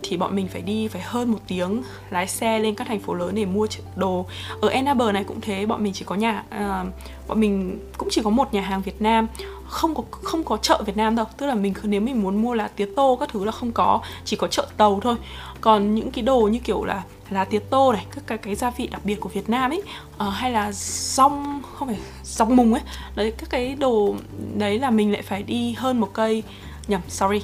thì 0.02 0.16
bọn 0.16 0.36
mình 0.36 0.48
phải 0.48 0.62
đi 0.62 0.88
phải 0.88 1.02
hơn 1.02 1.32
một 1.32 1.38
tiếng 1.46 1.82
lái 2.10 2.28
xe 2.28 2.58
lên 2.58 2.74
các 2.74 2.88
thành 2.88 3.00
phố 3.00 3.14
lớn 3.14 3.34
để 3.34 3.44
mua 3.44 3.66
đồ. 3.96 4.26
Ở 4.60 4.68
Ann 4.68 4.98
này 5.12 5.24
cũng 5.24 5.40
thế 5.40 5.66
bọn 5.66 5.84
mình 5.84 5.92
chỉ 5.92 6.04
có 6.04 6.14
nhà 6.14 6.44
uh, 6.56 6.86
bọn 7.28 7.40
mình 7.40 7.78
cũng 7.98 8.08
chỉ 8.10 8.22
có 8.24 8.30
một 8.30 8.54
nhà 8.54 8.60
hàng 8.60 8.82
Việt 8.82 9.02
Nam 9.02 9.26
không 9.68 9.94
có 9.94 10.02
không 10.10 10.44
có 10.44 10.56
chợ 10.56 10.82
Việt 10.86 10.96
Nam 10.96 11.16
đâu. 11.16 11.26
Tức 11.36 11.46
là 11.46 11.54
mình 11.54 11.74
nếu 11.82 12.00
mình 12.00 12.22
muốn 12.22 12.42
mua 12.42 12.54
là 12.54 12.68
tía 12.68 12.88
tô 12.96 13.16
các 13.20 13.28
thứ 13.28 13.44
là 13.44 13.52
không 13.52 13.72
có 13.72 14.00
chỉ 14.24 14.36
có 14.36 14.46
chợ 14.46 14.66
tàu 14.76 15.00
thôi. 15.02 15.14
Còn 15.60 15.94
những 15.94 16.10
cái 16.10 16.22
đồ 16.22 16.40
như 16.40 16.58
kiểu 16.58 16.84
là 16.84 17.02
là 17.30 17.44
tía 17.44 17.58
tô 17.58 17.92
này 17.92 18.06
các 18.14 18.24
cái 18.26 18.38
cái 18.38 18.54
gia 18.54 18.70
vị 18.70 18.86
đặc 18.86 19.00
biệt 19.04 19.20
của 19.20 19.28
Việt 19.28 19.50
Nam 19.50 19.70
ấy 19.70 19.82
à, 20.18 20.30
hay 20.30 20.50
là 20.50 20.72
rong 20.72 21.62
không 21.74 21.88
phải 21.88 21.98
rong 22.24 22.56
mùng 22.56 22.72
ấy. 22.72 22.82
Đấy 23.14 23.32
các 23.38 23.50
cái 23.50 23.74
đồ 23.74 24.14
đấy 24.54 24.78
là 24.78 24.90
mình 24.90 25.12
lại 25.12 25.22
phải 25.22 25.42
đi 25.42 25.72
hơn 25.72 26.00
một 26.00 26.10
cây 26.12 26.42
nhầm 26.88 27.00
sorry. 27.08 27.40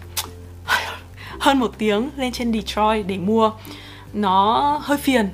Hơn 1.40 1.58
một 1.58 1.70
tiếng 1.78 2.10
lên 2.16 2.32
trên 2.32 2.52
Detroit 2.52 3.06
để 3.06 3.18
mua. 3.18 3.52
Nó 4.12 4.78
hơi 4.82 4.98
phiền 4.98 5.28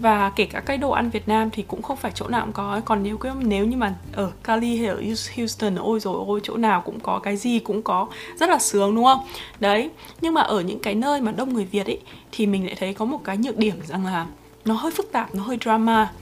và 0.00 0.30
kể 0.36 0.44
cả 0.44 0.60
cái 0.60 0.78
đồ 0.78 0.90
ăn 0.90 1.10
Việt 1.10 1.28
Nam 1.28 1.50
thì 1.50 1.62
cũng 1.62 1.82
không 1.82 1.96
phải 1.96 2.12
chỗ 2.14 2.28
nào 2.28 2.44
cũng 2.44 2.52
có. 2.52 2.80
Còn 2.84 3.02
nếu 3.02 3.18
cái 3.18 3.32
nếu 3.38 3.66
như 3.66 3.76
mà 3.76 3.94
ở 4.12 4.32
Cali 4.44 4.76
hay 4.76 4.86
ở 4.86 5.02
Houston 5.36 5.76
ôi 5.76 6.00
rồi 6.00 6.24
ôi 6.26 6.40
chỗ 6.42 6.56
nào 6.56 6.80
cũng 6.80 7.00
có 7.00 7.18
cái 7.18 7.36
gì 7.36 7.58
cũng 7.58 7.82
có 7.82 8.08
rất 8.36 8.48
là 8.50 8.58
sướng 8.58 8.94
đúng 8.94 9.04
không? 9.04 9.20
Đấy 9.60 9.90
nhưng 10.20 10.34
mà 10.34 10.40
ở 10.40 10.60
những 10.60 10.80
cái 10.80 10.94
nơi 10.94 11.20
mà 11.20 11.32
đông 11.32 11.54
người 11.54 11.64
Việt 11.64 11.86
ấy 11.86 12.00
thì 12.32 12.46
mình 12.46 12.66
lại 12.66 12.74
thấy 12.78 12.94
có 12.94 13.04
một 13.04 13.20
cái 13.24 13.36
nhược 13.36 13.56
điểm 13.56 13.80
rằng 13.86 14.06
là 14.06 14.26
nó 14.64 14.74
hơi 14.74 14.92
phức 14.92 15.12
tạp 15.12 15.34
nó 15.34 15.42
hơi 15.42 15.58
drama. 15.60 16.12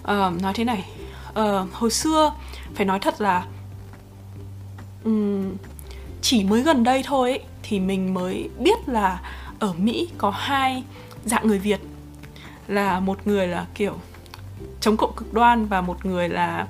Uh, 0.00 0.42
nói 0.42 0.52
thế 0.54 0.64
này 0.64 0.84
uh, 1.30 1.72
hồi 1.72 1.90
xưa 1.90 2.32
phải 2.74 2.86
nói 2.86 2.98
thật 2.98 3.20
là 3.20 3.46
um, 5.04 5.52
chỉ 6.22 6.44
mới 6.44 6.62
gần 6.62 6.84
đây 6.84 7.02
thôi 7.06 7.30
ấy, 7.30 7.40
thì 7.62 7.80
mình 7.80 8.14
mới 8.14 8.48
biết 8.58 8.88
là 8.88 9.20
ở 9.58 9.72
Mỹ 9.78 10.08
có 10.18 10.30
hai 10.30 10.82
dạng 11.24 11.46
người 11.48 11.58
Việt 11.58 11.80
là 12.68 13.00
một 13.00 13.26
người 13.26 13.46
là 13.46 13.66
kiểu 13.74 13.94
chống 14.80 14.96
cộng 14.96 15.16
cực 15.16 15.34
đoan 15.34 15.66
và 15.66 15.80
một 15.80 16.06
người 16.06 16.28
là 16.28 16.66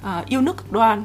uh, 0.00 0.26
yêu 0.26 0.40
nước 0.40 0.56
cực 0.56 0.72
đoan. 0.72 1.04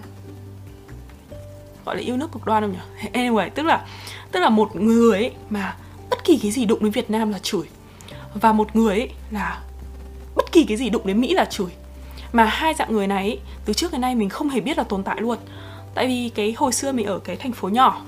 Gọi 1.85 1.95
là 1.95 2.01
yêu 2.01 2.17
nước 2.17 2.31
cực 2.31 2.45
đoan 2.45 2.63
không 2.63 2.71
nhỉ? 2.71 3.09
Anyway 3.13 3.49
tức 3.49 3.63
là 3.63 3.85
tức 4.31 4.39
là 4.39 4.49
một 4.49 4.75
người 4.75 5.19
ấy 5.19 5.31
mà 5.49 5.75
bất 6.09 6.23
kỳ 6.23 6.39
cái 6.41 6.51
gì 6.51 6.65
đụng 6.65 6.79
đến 6.83 6.91
Việt 6.91 7.09
Nam 7.09 7.31
là 7.31 7.39
chửi. 7.39 7.63
Và 8.33 8.51
một 8.51 8.75
người 8.75 8.95
ấy 8.95 9.09
là 9.31 9.61
bất 10.35 10.51
kỳ 10.51 10.63
cái 10.63 10.77
gì 10.77 10.89
đụng 10.89 11.07
đến 11.07 11.21
Mỹ 11.21 11.33
là 11.33 11.45
chửi. 11.45 11.69
Mà 12.33 12.45
hai 12.45 12.73
dạng 12.73 12.93
người 12.93 13.07
này 13.07 13.23
ấy, 13.23 13.39
từ 13.65 13.73
trước 13.73 13.91
đến 13.91 14.01
nay 14.01 14.15
mình 14.15 14.29
không 14.29 14.49
hề 14.49 14.61
biết 14.61 14.77
là 14.77 14.83
tồn 14.83 15.03
tại 15.03 15.21
luôn. 15.21 15.37
Tại 15.95 16.07
vì 16.07 16.29
cái 16.35 16.53
hồi 16.57 16.73
xưa 16.73 16.91
mình 16.91 17.05
ở 17.05 17.19
cái 17.19 17.35
thành 17.35 17.51
phố 17.51 17.69
nhỏ 17.69 18.01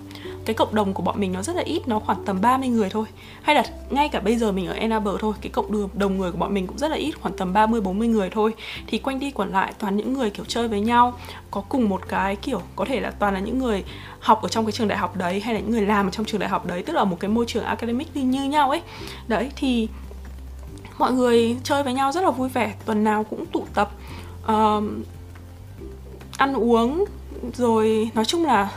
cái 0.45 0.53
cộng 0.53 0.75
đồng 0.75 0.93
của 0.93 1.03
bọn 1.03 1.19
mình 1.19 1.31
nó 1.31 1.43
rất 1.43 1.55
là 1.55 1.61
ít 1.61 1.87
nó 1.87 1.99
khoảng 1.99 2.25
tầm 2.25 2.41
30 2.41 2.69
người 2.69 2.89
thôi. 2.89 3.05
Hay 3.41 3.55
là 3.55 3.63
ngay 3.89 4.09
cả 4.09 4.19
bây 4.19 4.35
giờ 4.35 4.51
mình 4.51 4.67
ở 4.67 4.73
enable 4.73 5.11
thôi 5.19 5.33
cái 5.41 5.49
cộng 5.49 5.89
đồng 5.93 6.17
người 6.17 6.31
của 6.31 6.37
bọn 6.37 6.53
mình 6.53 6.67
cũng 6.67 6.77
rất 6.77 6.91
là 6.91 6.97
ít 6.97 7.11
khoảng 7.21 7.37
tầm 7.37 7.53
30 7.53 7.81
40 7.81 8.07
người 8.07 8.29
thôi. 8.29 8.53
Thì 8.87 8.97
quanh 8.97 9.19
đi 9.19 9.31
quẩn 9.31 9.51
lại 9.51 9.73
toàn 9.79 9.97
những 9.97 10.13
người 10.13 10.29
kiểu 10.29 10.45
chơi 10.45 10.67
với 10.67 10.79
nhau 10.79 11.13
có 11.51 11.61
cùng 11.61 11.89
một 11.89 12.01
cái 12.07 12.35
kiểu 12.35 12.61
có 12.75 12.85
thể 12.85 12.99
là 12.99 13.11
toàn 13.11 13.33
là 13.33 13.39
những 13.39 13.59
người 13.59 13.83
học 14.19 14.41
ở 14.41 14.49
trong 14.49 14.65
cái 14.65 14.71
trường 14.71 14.87
đại 14.87 14.97
học 14.97 15.17
đấy 15.17 15.39
hay 15.39 15.53
là 15.53 15.59
những 15.59 15.71
người 15.71 15.85
làm 15.85 16.07
ở 16.07 16.09
trong 16.09 16.25
trường 16.25 16.39
đại 16.39 16.49
học 16.49 16.65
đấy 16.65 16.83
tức 16.83 16.93
là 16.93 17.03
một 17.03 17.19
cái 17.19 17.29
môi 17.29 17.45
trường 17.45 17.63
academic 17.63 18.15
như, 18.15 18.21
như 18.23 18.43
nhau 18.43 18.69
ấy. 18.69 18.81
Đấy 19.27 19.51
thì 19.55 19.87
mọi 20.97 21.11
người 21.11 21.57
chơi 21.63 21.83
với 21.83 21.93
nhau 21.93 22.11
rất 22.11 22.23
là 22.23 22.31
vui 22.31 22.49
vẻ 22.49 22.75
tuần 22.85 23.03
nào 23.03 23.23
cũng 23.23 23.45
tụ 23.45 23.65
tập 23.73 23.91
uh, 24.43 24.83
ăn 26.37 26.53
uống 26.53 27.05
rồi 27.53 28.11
nói 28.15 28.25
chung 28.25 28.45
là 28.45 28.71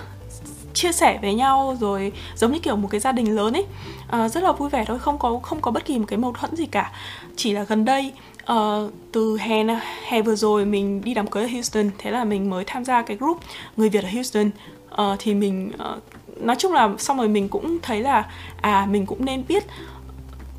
chia 0.74 0.92
sẻ 0.92 1.18
với 1.22 1.34
nhau 1.34 1.76
rồi 1.80 2.12
giống 2.34 2.52
như 2.52 2.58
kiểu 2.58 2.76
một 2.76 2.88
cái 2.90 3.00
gia 3.00 3.12
đình 3.12 3.36
lớn 3.36 3.52
ấy. 3.52 3.66
À, 4.10 4.28
rất 4.28 4.42
là 4.44 4.52
vui 4.52 4.68
vẻ 4.68 4.84
thôi 4.84 4.98
không 4.98 5.18
có 5.18 5.40
không 5.42 5.60
có 5.60 5.70
bất 5.70 5.84
kỳ 5.84 5.98
một 5.98 6.04
cái 6.08 6.18
mâu 6.18 6.32
thuẫn 6.32 6.56
gì 6.56 6.66
cả. 6.66 6.92
Chỉ 7.36 7.52
là 7.52 7.62
gần 7.62 7.84
đây 7.84 8.12
uh, 8.52 8.92
từ 9.12 9.36
hè 9.38 9.64
hè 10.06 10.22
vừa 10.22 10.34
rồi 10.34 10.64
mình 10.64 11.00
đi 11.04 11.14
đám 11.14 11.26
cưới 11.26 11.42
ở 11.42 11.48
Houston 11.48 11.90
thế 11.98 12.10
là 12.10 12.24
mình 12.24 12.50
mới 12.50 12.64
tham 12.66 12.84
gia 12.84 13.02
cái 13.02 13.16
group 13.16 13.40
người 13.76 13.88
Việt 13.88 14.04
ở 14.04 14.10
Houston. 14.10 14.50
Uh, 14.92 15.18
thì 15.18 15.34
mình 15.34 15.72
uh, 15.74 16.02
nói 16.40 16.56
chung 16.58 16.72
là 16.72 16.90
xong 16.98 17.16
rồi 17.16 17.28
mình 17.28 17.48
cũng 17.48 17.78
thấy 17.82 18.00
là 18.00 18.24
à 18.60 18.86
mình 18.90 19.06
cũng 19.06 19.24
nên 19.24 19.44
biết 19.48 19.64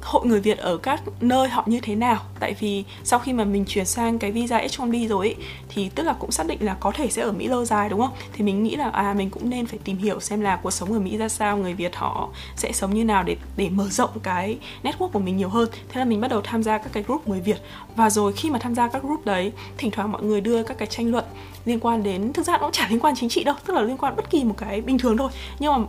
hội 0.04 0.26
người 0.26 0.40
Việt 0.40 0.58
ở 0.58 0.78
các 0.78 1.02
nơi 1.22 1.50
họ 1.50 1.64
như 1.66 1.80
thế 1.84 1.96
nào? 1.96 2.22
Tại 2.40 2.56
vì 2.60 2.84
sau 3.04 3.20
khi 3.20 3.34
mà 3.34 3.44
mình 3.44 3.66
chuyển 3.68 3.86
sang 3.86 4.20
cái 4.20 4.32
visa 4.32 4.60
H1B 4.60 5.08
rồi 5.08 5.28
ấy, 5.28 5.36
thì 5.70 5.90
tức 5.96 6.04
là 6.04 6.14
cũng 6.14 6.32
xác 6.32 6.48
định 6.48 6.58
là 6.62 6.78
có 6.80 6.92
thể 6.92 7.10
sẽ 7.10 7.22
ở 7.22 7.32
Mỹ 7.32 7.48
lâu 7.48 7.66
dài 7.66 7.90
đúng 7.90 8.02
không? 8.02 8.12
Thì 8.34 8.44
mình 8.44 8.64
nghĩ 8.64 8.76
là 8.76 8.90
à 8.90 9.14
mình 9.14 9.30
cũng 9.30 9.50
nên 9.50 9.66
phải 9.66 9.80
tìm 9.84 9.98
hiểu 9.98 10.20
xem 10.20 10.42
là 10.42 10.56
cuộc 10.56 10.72
sống 10.72 10.94
ở 10.94 11.00
Mỹ 11.00 11.18
ra 11.18 11.30
sao 11.30 11.58
người 11.58 11.74
Việt 11.74 11.96
họ 11.96 12.30
sẽ 12.56 12.72
sống 12.72 12.94
như 12.94 13.04
nào 13.06 13.24
để 13.24 13.36
để 13.58 13.70
mở 13.70 13.88
rộng 13.90 14.20
cái 14.24 14.58
network 14.84 15.10
của 15.10 15.20
mình 15.20 15.38
nhiều 15.38 15.50
hơn. 15.50 15.70
Thế 15.90 16.00
là 16.00 16.06
mình 16.06 16.22
bắt 16.22 16.28
đầu 16.28 16.42
tham 16.44 16.64
gia 16.64 16.78
các 16.78 16.90
cái 16.94 17.04
group 17.04 17.28
người 17.28 17.40
Việt. 17.40 17.58
Và 17.96 18.10
rồi 18.10 18.34
khi 18.34 18.50
mà 18.50 18.60
tham 18.60 18.76
gia 18.76 18.88
các 18.88 19.04
group 19.04 19.26
đấy 19.26 19.52
thỉnh 19.78 19.92
thoảng 19.92 20.12
mọi 20.12 20.24
người 20.24 20.42
đưa 20.42 20.64
các 20.64 20.78
cái 20.78 20.88
tranh 20.88 21.12
luận 21.12 21.26
liên 21.66 21.80
quan 21.80 22.04
đến 22.04 22.34
thực 22.34 22.46
ra 22.46 22.54
nó 22.54 22.60
cũng 22.60 22.72
chả 22.72 22.88
liên 22.90 23.00
quan 23.00 23.16
chính 23.16 23.30
trị 23.30 23.44
đâu 23.44 23.56
tức 23.66 23.74
là 23.74 23.82
liên 23.82 23.98
quan 23.98 24.16
bất 24.16 24.30
kỳ 24.30 24.44
một 24.44 24.56
cái 24.58 24.82
bình 24.82 24.98
thường 24.98 25.18
thôi. 25.18 25.30
Nhưng 25.60 25.74
mà 25.74 25.88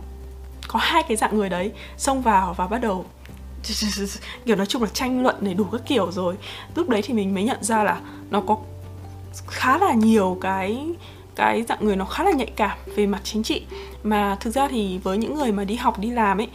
có 0.67 0.79
hai 0.79 1.03
cái 1.03 1.17
dạng 1.17 1.37
người 1.37 1.49
đấy 1.49 1.71
xông 1.97 2.21
vào 2.21 2.53
và 2.53 2.67
bắt 2.67 2.77
đầu 2.77 3.05
kiểu 4.45 4.55
nói 4.55 4.65
chung 4.65 4.83
là 4.83 4.89
tranh 4.93 5.23
luận 5.23 5.35
đầy 5.39 5.53
đủ 5.53 5.63
các 5.71 5.81
kiểu 5.87 6.11
rồi. 6.11 6.35
Lúc 6.75 6.89
đấy 6.89 7.01
thì 7.01 7.13
mình 7.13 7.33
mới 7.33 7.43
nhận 7.43 7.63
ra 7.63 7.83
là 7.83 8.01
nó 8.29 8.41
có 8.41 8.57
khá 9.47 9.77
là 9.77 9.93
nhiều 9.93 10.37
cái 10.41 10.87
cái 11.35 11.63
dạng 11.63 11.85
người 11.85 11.95
nó 11.95 12.05
khá 12.05 12.23
là 12.23 12.31
nhạy 12.31 12.51
cảm 12.55 12.77
về 12.95 13.05
mặt 13.05 13.21
chính 13.23 13.43
trị. 13.43 13.63
Mà 14.03 14.37
thực 14.39 14.53
ra 14.53 14.67
thì 14.67 14.97
với 14.97 15.17
những 15.17 15.35
người 15.35 15.51
mà 15.51 15.63
đi 15.63 15.75
học, 15.75 15.99
đi 15.99 16.09
làm 16.09 16.37
ấy, 16.37 16.47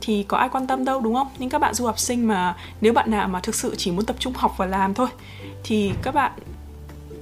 thì 0.00 0.22
có 0.22 0.36
ai 0.36 0.48
quan 0.48 0.66
tâm 0.66 0.84
đâu, 0.84 1.00
đúng 1.00 1.14
không? 1.14 1.28
Nhưng 1.38 1.50
các 1.50 1.58
bạn 1.58 1.74
du 1.74 1.86
học 1.86 1.98
sinh 1.98 2.28
mà 2.28 2.56
nếu 2.80 2.92
bạn 2.92 3.10
nào 3.10 3.28
mà 3.28 3.40
thực 3.40 3.54
sự 3.54 3.74
chỉ 3.76 3.90
muốn 3.90 4.04
tập 4.04 4.16
trung 4.18 4.32
học 4.36 4.54
và 4.56 4.66
làm 4.66 4.94
thôi, 4.94 5.08
thì 5.64 5.92
các 6.02 6.14
bạn 6.14 6.32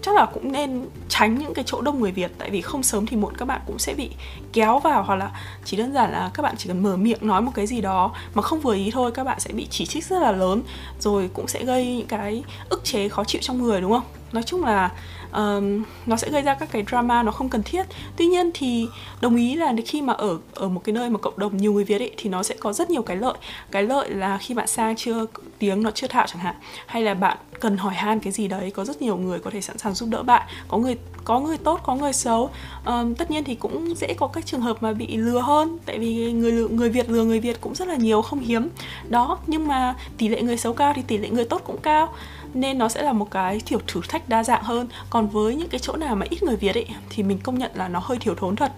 chắc 0.02 0.14
là 0.14 0.26
cũng 0.26 0.52
nên 0.52 0.86
tránh 1.08 1.38
những 1.38 1.54
cái 1.54 1.64
chỗ 1.66 1.80
đông 1.80 2.00
người 2.00 2.12
Việt, 2.12 2.30
tại 2.38 2.50
vì 2.50 2.60
không 2.60 2.82
sớm 2.82 3.06
thì 3.06 3.16
muộn 3.16 3.36
các 3.36 3.44
bạn 3.44 3.60
cũng 3.66 3.78
sẽ 3.78 3.94
bị 3.94 4.10
kéo 4.52 4.78
vào, 4.78 5.02
hoặc 5.02 5.14
là 5.14 5.30
chỉ 5.64 5.76
đơn 5.76 5.92
giản 5.92 6.12
là 6.12 6.30
các 6.34 6.42
bạn 6.42 6.54
chỉ 6.58 6.68
cần 6.68 6.82
mở 6.82 6.96
miệng 6.96 7.26
nói 7.26 7.42
một 7.42 7.52
cái 7.54 7.66
gì 7.66 7.80
đó 7.80 8.14
mà 8.34 8.42
không 8.42 8.60
vừa 8.60 8.74
ý 8.74 8.90
thôi, 8.90 9.12
các 9.12 9.24
bạn 9.24 9.40
sẽ 9.40 9.52
bị 9.52 9.66
chỉ 9.70 9.86
trích 9.86 10.04
rất 10.04 10.22
là 10.22 10.32
lớn, 10.32 10.62
rồi 11.00 11.30
cũng 11.34 11.48
sẽ 11.48 11.64
gây 11.64 11.96
những 11.96 12.06
cái 12.06 12.42
ức 12.68 12.84
chế 12.84 13.08
khó 13.08 13.24
chịu 13.24 13.40
trong 13.44 13.62
người, 13.62 13.80
đúng 13.80 13.92
không? 13.92 14.02
Nói 14.32 14.42
chung 14.42 14.64
là 14.64 14.92
um, 15.32 15.82
nó 16.06 16.16
sẽ 16.16 16.30
gây 16.30 16.42
ra 16.42 16.54
các 16.54 16.68
cái 16.72 16.84
drama 16.88 17.22
nó 17.22 17.32
không 17.32 17.48
cần 17.48 17.62
thiết. 17.62 17.86
Tuy 18.16 18.26
nhiên 18.26 18.50
thì 18.54 18.86
đồng 19.20 19.36
ý 19.36 19.54
là 19.54 19.74
khi 19.86 20.02
mà 20.02 20.12
ở 20.12 20.38
ở 20.54 20.68
một 20.68 20.80
cái 20.84 20.92
nơi 20.92 21.10
mà 21.10 21.18
cộng 21.18 21.38
đồng 21.38 21.56
nhiều 21.56 21.72
người 21.72 21.84
việt 21.84 21.98
ấy 21.98 22.12
thì 22.16 22.30
nó 22.30 22.42
sẽ 22.42 22.54
có 22.60 22.72
rất 22.72 22.90
nhiều 22.90 23.02
cái 23.02 23.16
lợi. 23.16 23.34
Cái 23.70 23.82
lợi 23.82 24.10
là 24.10 24.38
khi 24.38 24.54
bạn 24.54 24.66
sang 24.66 24.96
chưa 24.96 25.26
tiếng 25.58 25.82
nó 25.82 25.90
chưa 25.90 26.06
thạo 26.06 26.26
chẳng 26.26 26.42
hạn 26.42 26.54
hay 26.86 27.02
là 27.02 27.14
bạn 27.14 27.38
cần 27.60 27.76
hỏi 27.76 27.94
han 27.94 28.20
cái 28.20 28.32
gì 28.32 28.48
đấy 28.48 28.70
có 28.70 28.84
rất 28.84 29.02
nhiều 29.02 29.16
người 29.16 29.38
có 29.38 29.50
thể 29.50 29.60
sẵn 29.60 29.78
sàng 29.78 29.94
giúp 29.94 30.08
đỡ 30.08 30.22
bạn 30.22 30.48
có 30.68 30.78
người 30.78 30.96
có 31.24 31.40
người 31.40 31.58
tốt 31.58 31.80
có 31.84 31.94
người 31.94 32.12
xấu. 32.12 32.50
Um, 32.86 33.14
tất 33.14 33.30
nhiên 33.30 33.44
thì 33.44 33.54
cũng 33.54 33.94
dễ 33.96 34.14
có 34.14 34.26
các 34.26 34.46
trường 34.46 34.60
hợp 34.60 34.82
mà 34.82 34.92
bị 34.92 35.16
lừa 35.16 35.40
hơn 35.40 35.78
tại 35.86 35.98
vì 35.98 36.32
người 36.32 36.52
người 36.52 36.88
việt 36.88 37.10
lừa 37.10 37.24
người 37.24 37.40
việt 37.40 37.60
cũng 37.60 37.74
rất 37.74 37.88
là 37.88 37.96
nhiều 37.96 38.22
không 38.22 38.40
hiếm. 38.40 38.68
Đó 39.08 39.38
nhưng 39.46 39.68
mà 39.68 39.94
tỷ 40.18 40.28
lệ 40.28 40.42
người 40.42 40.56
xấu 40.56 40.72
cao 40.72 40.92
thì 40.96 41.02
tỷ 41.06 41.18
lệ 41.18 41.28
người 41.30 41.44
tốt 41.44 41.62
cũng 41.64 41.78
cao 41.78 42.14
nên 42.54 42.78
nó 42.78 42.88
sẽ 42.88 43.02
là 43.02 43.12
một 43.12 43.30
cái 43.30 43.60
thiểu 43.66 43.78
thử 43.86 44.00
thách 44.08 44.28
đa 44.28 44.44
dạng 44.44 44.62
hơn. 44.62 44.88
Còn 45.10 45.28
với 45.28 45.54
những 45.54 45.68
cái 45.68 45.78
chỗ 45.78 45.96
nào 45.96 46.16
mà 46.16 46.26
ít 46.30 46.42
người 46.42 46.56
việt 46.56 46.74
ấy 46.74 46.86
thì 47.10 47.22
mình 47.22 47.38
công 47.42 47.58
nhận 47.58 47.70
là 47.74 47.88
nó 47.88 48.00
hơi 48.02 48.18
thiếu 48.20 48.34
thốn 48.34 48.56
thật. 48.56 48.72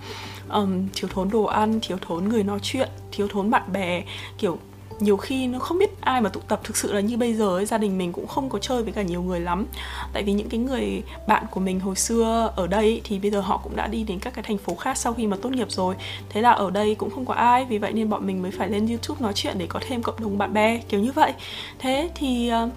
Um, 0.48 0.88
thiếu 0.94 1.10
thốn 1.14 1.30
đồ 1.30 1.44
ăn 1.44 1.78
thiếu 1.82 1.98
thốn 2.00 2.28
người 2.28 2.42
nói 2.42 2.58
chuyện 2.62 2.88
thiếu 3.12 3.28
thốn 3.28 3.50
bạn 3.50 3.72
bè. 3.72 4.02
Kiểu 4.38 4.58
nhiều 5.00 5.16
khi 5.16 5.46
nó 5.46 5.58
không 5.58 5.78
biết 5.78 6.00
ai 6.00 6.20
mà 6.20 6.28
tụ 6.28 6.40
tập 6.48 6.60
thực 6.64 6.76
sự 6.76 6.92
là 6.92 7.00
như 7.00 7.16
bây 7.16 7.34
giờ 7.34 7.56
ấy, 7.56 7.66
gia 7.66 7.78
đình 7.78 7.98
mình 7.98 8.12
cũng 8.12 8.26
không 8.26 8.48
có 8.48 8.58
chơi 8.58 8.82
với 8.82 8.92
cả 8.92 9.02
nhiều 9.02 9.22
người 9.22 9.40
lắm. 9.40 9.66
Tại 10.12 10.22
vì 10.22 10.32
những 10.32 10.48
cái 10.48 10.60
người 10.60 11.02
bạn 11.26 11.44
của 11.50 11.60
mình 11.60 11.80
hồi 11.80 11.96
xưa 11.96 12.52
ở 12.56 12.66
đây 12.66 12.84
ấy, 12.84 13.00
thì 13.04 13.18
bây 13.18 13.30
giờ 13.30 13.40
họ 13.40 13.56
cũng 13.56 13.76
đã 13.76 13.86
đi 13.86 14.02
đến 14.02 14.18
các 14.18 14.34
cái 14.34 14.44
thành 14.44 14.58
phố 14.58 14.74
khác 14.74 14.96
sau 14.96 15.12
khi 15.12 15.26
mà 15.26 15.36
tốt 15.42 15.50
nghiệp 15.50 15.70
rồi. 15.70 15.94
Thế 16.28 16.40
là 16.40 16.50
ở 16.50 16.70
đây 16.70 16.94
cũng 16.94 17.10
không 17.10 17.26
có 17.26 17.34
ai 17.34 17.64
vì 17.64 17.78
vậy 17.78 17.92
nên 17.92 18.08
bọn 18.08 18.26
mình 18.26 18.42
mới 18.42 18.50
phải 18.50 18.68
lên 18.68 18.86
youtube 18.86 19.20
nói 19.20 19.32
chuyện 19.34 19.58
để 19.58 19.66
có 19.68 19.80
thêm 19.88 20.02
cộng 20.02 20.20
đồng 20.20 20.38
bạn 20.38 20.52
bè 20.52 20.80
kiểu 20.88 21.00
như 21.00 21.12
vậy. 21.12 21.32
Thế 21.78 22.10
thì 22.14 22.48
ờ, 22.48 22.68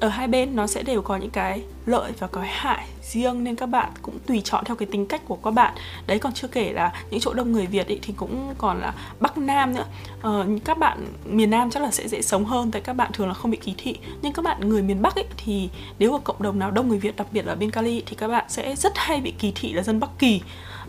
ở 0.00 0.08
hai 0.08 0.28
bên 0.28 0.56
nó 0.56 0.66
sẽ 0.66 0.82
đều 0.82 1.02
có 1.02 1.16
những 1.16 1.30
cái 1.30 1.62
lợi 1.86 2.12
và 2.18 2.26
cái 2.26 2.48
hại 2.48 2.86
riêng 3.02 3.44
nên 3.44 3.56
các 3.56 3.66
bạn 3.66 3.90
cũng 4.02 4.18
tùy 4.26 4.42
chọn 4.44 4.64
theo 4.64 4.76
cái 4.76 4.88
tính 4.92 5.06
cách 5.06 5.22
của 5.28 5.36
các 5.36 5.50
bạn. 5.50 5.74
Đấy 6.06 6.18
còn 6.18 6.32
chưa 6.32 6.48
kể 6.48 6.72
là 6.72 6.92
những 7.10 7.20
chỗ 7.20 7.32
đông 7.32 7.52
người 7.52 7.66
việt 7.66 7.86
ý, 7.86 7.98
thì 8.02 8.14
cũng 8.16 8.54
còn 8.58 8.80
là 8.80 8.94
bắc 9.20 9.38
nam 9.38 9.74
nữa. 9.74 9.84
Ờ, 10.22 10.46
các 10.64 10.78
bạn 10.78 11.06
miền 11.24 11.50
nam 11.50 11.70
chắc 11.70 11.82
là 11.82 11.90
sẽ 11.90 12.08
dễ 12.08 12.22
sống 12.22 12.44
hơn 12.44 12.70
tại 12.70 12.82
các 12.82 12.92
bạn 12.92 13.12
thường 13.12 13.28
là 13.28 13.34
không 13.34 13.50
bị 13.50 13.56
kỳ 13.56 13.74
thị. 13.78 13.96
Nhưng 14.22 14.32
các 14.32 14.42
bạn 14.42 14.68
người 14.68 14.82
miền 14.82 15.02
bắc 15.02 15.14
ý, 15.14 15.22
thì 15.36 15.68
nếu 15.98 16.12
ở 16.12 16.18
cộng 16.24 16.42
đồng 16.42 16.58
nào 16.58 16.70
đông 16.70 16.88
người 16.88 16.98
việt 16.98 17.16
đặc 17.16 17.26
biệt 17.32 17.46
là 17.46 17.54
bên 17.54 17.70
cali 17.70 18.02
thì 18.06 18.16
các 18.16 18.28
bạn 18.28 18.44
sẽ 18.48 18.76
rất 18.76 18.92
hay 18.96 19.20
bị 19.20 19.34
kỳ 19.38 19.52
thị 19.54 19.72
là 19.72 19.82
dân 19.82 20.00
bắc 20.00 20.10
kỳ. 20.18 20.40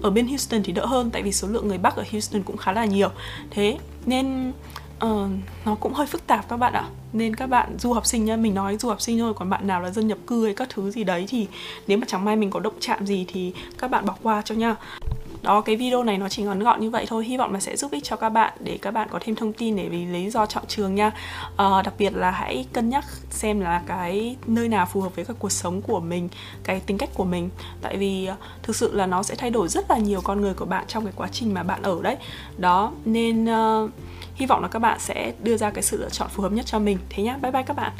Ở 0.01 0.09
bên 0.09 0.27
houston 0.27 0.63
thì 0.63 0.73
đỡ 0.73 0.85
hơn 0.85 1.09
tại 1.11 1.21
vì 1.21 1.31
số 1.31 1.47
lượng 1.47 1.67
người 1.67 1.77
bắc 1.77 1.95
ở 1.95 2.03
houston 2.11 2.43
cũng 2.43 2.57
khá 2.57 2.71
là 2.71 2.85
nhiều. 2.85 3.09
Thế 3.49 3.77
nên 4.05 4.53
uh, 5.05 5.29
nó 5.65 5.75
cũng 5.75 5.93
hơi 5.93 6.07
phức 6.07 6.27
tạp 6.27 6.49
các 6.49 6.57
bạn 6.57 6.73
ạ. 6.73 6.83
Nên 7.13 7.35
các 7.35 7.47
bạn 7.47 7.75
du 7.79 7.93
học 7.93 8.05
sinh 8.05 8.25
nha 8.25 8.35
mình 8.35 8.53
nói 8.53 8.77
du 8.77 8.89
học 8.89 9.01
sinh 9.01 9.19
thôi 9.19 9.33
còn 9.35 9.49
bạn 9.49 9.67
nào 9.67 9.81
là 9.81 9.91
dân 9.91 10.07
nhập 10.07 10.17
cư 10.27 10.45
hay 10.45 10.53
các 10.53 10.67
thứ 10.69 10.91
gì 10.91 11.03
đấy 11.03 11.25
thì 11.29 11.47
nếu 11.87 11.97
mà 11.97 12.05
chẳng 12.07 12.25
may 12.25 12.35
mình 12.35 12.49
có 12.49 12.59
động 12.59 12.73
chạm 12.79 13.05
gì 13.05 13.25
thì 13.27 13.53
các 13.77 13.91
bạn 13.91 14.05
bỏ 14.05 14.15
qua 14.23 14.41
cho 14.45 14.55
nha 14.55 14.75
đó 15.41 15.61
cái 15.61 15.75
video 15.75 16.03
này 16.03 16.17
nó 16.17 16.29
chỉ 16.29 16.43
ngắn 16.43 16.59
gọn 16.59 16.79
như 16.81 16.89
vậy 16.89 17.05
thôi. 17.09 17.25
Hy 17.25 17.37
vọng 17.37 17.53
là 17.53 17.59
sẽ 17.59 17.75
giúp 17.75 17.91
ích 17.91 18.03
cho 18.03 18.15
các 18.15 18.29
bạn 18.29 18.53
để 18.59 18.79
các 18.81 18.91
bạn 18.91 19.07
có 19.11 19.19
thêm 19.21 19.35
thông 19.35 19.53
tin 19.53 19.75
để 19.75 19.89
vì 19.89 20.05
lý 20.05 20.29
do 20.29 20.45
chọn 20.45 20.63
trường 20.67 20.95
nha 20.95 21.05
à, 21.05 21.13
ờ, 21.55 21.81
đặc 21.81 21.93
biệt 21.97 22.13
là 22.13 22.31
hãy 22.31 22.65
cân 22.73 22.89
nhắc 22.89 23.05
xem 23.29 23.59
là 23.59 23.81
cái 23.87 24.35
nơi 24.47 24.67
nào 24.67 24.85
phù 24.85 25.01
hợp 25.01 25.15
với 25.15 25.25
cái 25.25 25.35
cuộc 25.39 25.51
sống 25.51 25.81
của 25.81 25.99
mình 25.99 26.29
cái 26.63 26.79
tính 26.79 26.97
cách 26.97 27.09
của 27.13 27.25
mình. 27.25 27.49
Tại 27.81 27.97
vì 27.97 28.25
ờ, 28.25 28.35
thực 28.63 28.75
sự 28.75 28.95
là 28.95 29.05
nó 29.05 29.23
sẽ 29.23 29.35
thay 29.35 29.49
đổi 29.49 29.67
rất 29.67 29.89
là 29.89 29.97
nhiều 29.97 30.21
con 30.23 30.41
người 30.41 30.53
của 30.53 30.65
bạn 30.65 30.85
trong 30.87 31.03
cái 31.03 31.13
quá 31.15 31.27
trình 31.31 31.53
mà 31.53 31.63
bạn 31.63 31.81
ở 31.81 31.99
đấy. 32.01 32.17
Đó 32.57 32.91
nên 33.05 33.45
uh, 33.45 33.91
hy 34.39 34.45
vọng 34.45 34.61
là 34.61 34.67
các 34.67 34.79
bạn 34.79 34.99
sẽ 34.99 35.33
đưa 35.43 35.57
ra 35.57 35.69
cái 35.69 35.83
sự 35.83 35.97
lựa 35.97 36.09
chọn 36.09 36.29
phù 36.29 36.43
hợp 36.43 36.51
nhất 36.51 36.65
cho 36.65 36.79
mình. 36.79 36.97
Thế 37.09 37.23
nhá, 37.23 37.37
bye 37.41 37.51
bye 37.51 37.63
các 37.63 37.75
bạn. 37.77 37.91